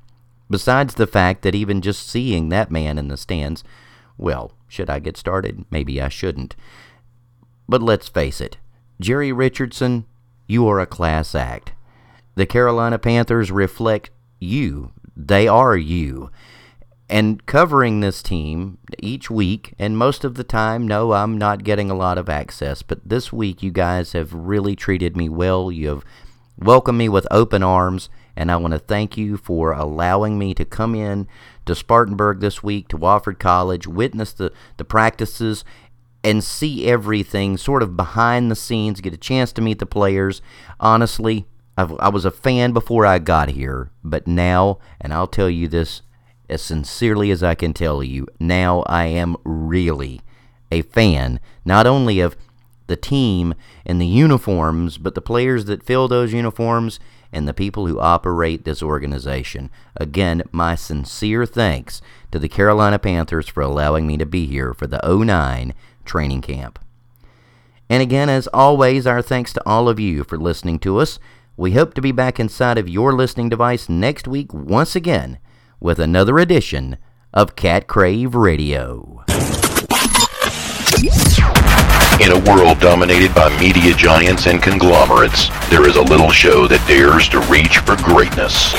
Besides 0.49 0.95
the 0.95 1.07
fact 1.07 1.43
that 1.43 1.55
even 1.55 1.81
just 1.81 2.07
seeing 2.07 2.49
that 2.49 2.71
man 2.71 2.97
in 2.97 3.07
the 3.07 3.17
stands, 3.17 3.63
well, 4.19 4.51
should 4.67 4.89
I 4.89 4.99
get 4.99 5.17
started? 5.17 5.65
Maybe 5.71 6.01
I 6.01 6.09
shouldn't. 6.09 6.55
But 7.67 7.81
let's 7.81 8.09
face 8.09 8.41
it, 8.41 8.57
Jerry 8.99 9.31
Richardson, 9.31 10.05
you 10.47 10.67
are 10.67 10.79
a 10.79 10.85
class 10.85 11.33
act. 11.33 11.71
The 12.35 12.45
Carolina 12.45 12.99
Panthers 12.99 13.51
reflect 13.51 14.09
you. 14.39 14.91
They 15.15 15.47
are 15.47 15.77
you. 15.77 16.31
And 17.09 17.45
covering 17.45 17.99
this 17.99 18.21
team 18.21 18.77
each 18.99 19.31
week, 19.31 19.73
and 19.79 19.97
most 19.97 20.23
of 20.23 20.35
the 20.35 20.43
time, 20.43 20.87
no, 20.87 21.13
I'm 21.13 21.37
not 21.37 21.63
getting 21.63 21.89
a 21.89 21.95
lot 21.95 22.17
of 22.17 22.29
access, 22.29 22.83
but 22.83 23.07
this 23.07 23.33
week 23.33 23.63
you 23.63 23.71
guys 23.71 24.13
have 24.13 24.33
really 24.33 24.75
treated 24.75 25.17
me 25.17 25.27
well. 25.27 25.71
You 25.71 25.87
have 25.89 26.05
welcomed 26.57 26.99
me 26.99 27.09
with 27.09 27.25
open 27.31 27.63
arms, 27.63 28.09
and 28.35 28.51
I 28.51 28.57
want 28.57 28.73
to 28.73 28.79
thank 28.79 29.17
you 29.17 29.37
for 29.37 29.71
allowing 29.71 30.37
me 30.37 30.53
to 30.53 30.65
come 30.65 30.95
in 30.95 31.27
to 31.65 31.75
Spartanburg 31.75 32.39
this 32.39 32.63
week, 32.63 32.87
to 32.89 32.97
Wofford 32.97 33.39
College, 33.39 33.87
witness 33.87 34.33
the, 34.33 34.51
the 34.77 34.85
practices, 34.85 35.63
and 36.23 36.43
see 36.43 36.87
everything 36.87 37.57
sort 37.57 37.83
of 37.83 37.95
behind 37.95 38.49
the 38.49 38.55
scenes, 38.55 39.01
get 39.01 39.13
a 39.13 39.17
chance 39.17 39.51
to 39.53 39.61
meet 39.61 39.79
the 39.79 39.85
players. 39.85 40.41
Honestly, 40.79 41.45
I've, 41.77 41.93
I 41.99 42.09
was 42.09 42.25
a 42.25 42.31
fan 42.31 42.73
before 42.73 43.05
I 43.05 43.19
got 43.19 43.49
here, 43.49 43.91
but 44.03 44.27
now, 44.27 44.79
and 44.99 45.13
I'll 45.13 45.27
tell 45.27 45.49
you 45.49 45.67
this 45.67 46.01
as 46.49 46.61
sincerely 46.61 47.31
as 47.31 47.43
I 47.43 47.55
can 47.55 47.73
tell 47.73 48.03
you, 48.03 48.27
now 48.39 48.81
I 48.81 49.05
am 49.05 49.37
really 49.43 50.21
a 50.71 50.81
fan, 50.81 51.39
not 51.63 51.87
only 51.87 52.19
of 52.19 52.35
the 52.87 52.95
team 52.95 53.53
and 53.85 54.01
the 54.01 54.07
uniforms, 54.07 54.97
but 54.97 55.15
the 55.15 55.21
players 55.21 55.65
that 55.65 55.83
fill 55.83 56.07
those 56.07 56.33
uniforms 56.33 56.99
and 57.31 57.47
the 57.47 57.53
people 57.53 57.87
who 57.87 57.99
operate 57.99 58.65
this 58.65 58.81
organization. 58.81 59.69
Again, 59.95 60.43
my 60.51 60.75
sincere 60.75 61.45
thanks 61.45 62.01
to 62.31 62.39
the 62.39 62.49
Carolina 62.49 62.99
Panthers 62.99 63.47
for 63.47 63.61
allowing 63.61 64.07
me 64.07 64.17
to 64.17 64.25
be 64.25 64.45
here 64.45 64.73
for 64.73 64.87
the 64.87 64.99
09 65.03 65.73
training 66.05 66.41
camp. 66.41 66.79
And 67.89 68.03
again, 68.03 68.29
as 68.29 68.47
always, 68.47 69.07
our 69.07 69.21
thanks 69.21 69.51
to 69.53 69.63
all 69.65 69.89
of 69.89 69.99
you 69.99 70.23
for 70.23 70.37
listening 70.37 70.79
to 70.79 70.97
us. 70.97 71.19
We 71.57 71.71
hope 71.71 71.93
to 71.95 72.01
be 72.01 72.11
back 72.11 72.39
inside 72.39 72.77
of 72.77 72.87
your 72.87 73.13
listening 73.13 73.49
device 73.49 73.89
next 73.89 74.27
week 74.27 74.53
once 74.53 74.95
again 74.95 75.39
with 75.79 75.99
another 75.99 76.39
edition 76.39 76.97
of 77.33 77.55
Cat 77.55 77.87
Crave 77.87 78.35
Radio. 78.35 79.23
In 82.19 82.33
a 82.33 82.51
world 82.51 82.81
dominated 82.81 83.33
by 83.33 83.47
media 83.61 83.93
giants 83.93 84.45
and 84.45 84.61
conglomerates, 84.61 85.47
there 85.69 85.87
is 85.87 85.95
a 85.95 86.01
little 86.01 86.29
show 86.29 86.67
that 86.67 86.85
dares 86.85 87.29
to 87.29 87.39
reach 87.47 87.77
for 87.79 87.95
greatness. 87.95 88.75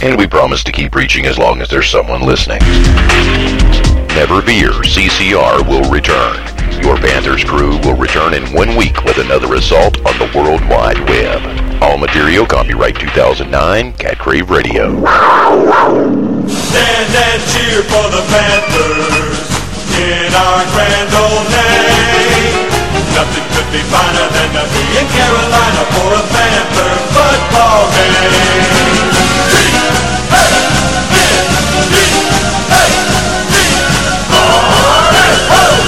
And 0.00 0.16
we 0.16 0.28
promise 0.28 0.62
to 0.62 0.70
keep 0.70 0.94
reaching 0.94 1.26
as 1.26 1.38
long 1.38 1.60
as 1.60 1.68
there's 1.68 1.90
someone 1.90 2.22
listening. 2.22 2.60
Never 4.14 4.42
fear, 4.42 4.70
CCR 4.70 5.66
will 5.66 5.90
return. 5.90 6.38
Your 6.86 6.96
Panthers 6.96 7.42
crew 7.42 7.78
will 7.82 7.96
return 7.96 8.32
in 8.32 8.44
one 8.54 8.76
week 8.76 9.02
with 9.02 9.18
another 9.18 9.52
assault 9.54 9.98
on 10.06 10.16
the 10.22 10.30
World 10.38 10.62
Wide 10.70 11.02
Web. 11.10 11.42
All 11.82 11.98
material 11.98 12.46
copyright 12.46 12.94
2009, 12.94 13.92
Cat 13.94 14.18
Crave 14.20 14.50
Radio. 14.50 15.02
Stand 16.46 17.10
and 17.10 17.42
cheer 17.50 17.82
for 17.90 18.06
the 18.14 18.22
Panthers 18.30 19.50
in 19.98 20.30
our 20.32 20.62
grand 20.70 21.10
old 21.12 21.50
name. 21.50 22.35
Nothing 23.16 23.48
could 23.48 23.72
be 23.72 23.80
finer 23.88 24.28
than 24.28 24.50
to 24.52 24.64
be 24.76 24.84
in 25.00 25.06
Carolina 25.08 25.82
for 25.96 26.12
a 26.12 26.22
Bamford 26.36 27.00
football 27.16 27.88
game. 27.96 29.16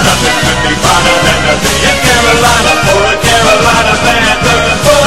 Nothing 0.09 0.37
could 0.41 0.61
be 0.65 0.73
finer 0.81 1.17
than 1.21 1.41
to 1.45 1.55
be 1.61 1.75
in 1.85 1.97
Carolina 2.01 2.73
for 2.89 3.03
a 3.05 3.17
Carolina 3.21 3.93
Panther 4.09 4.98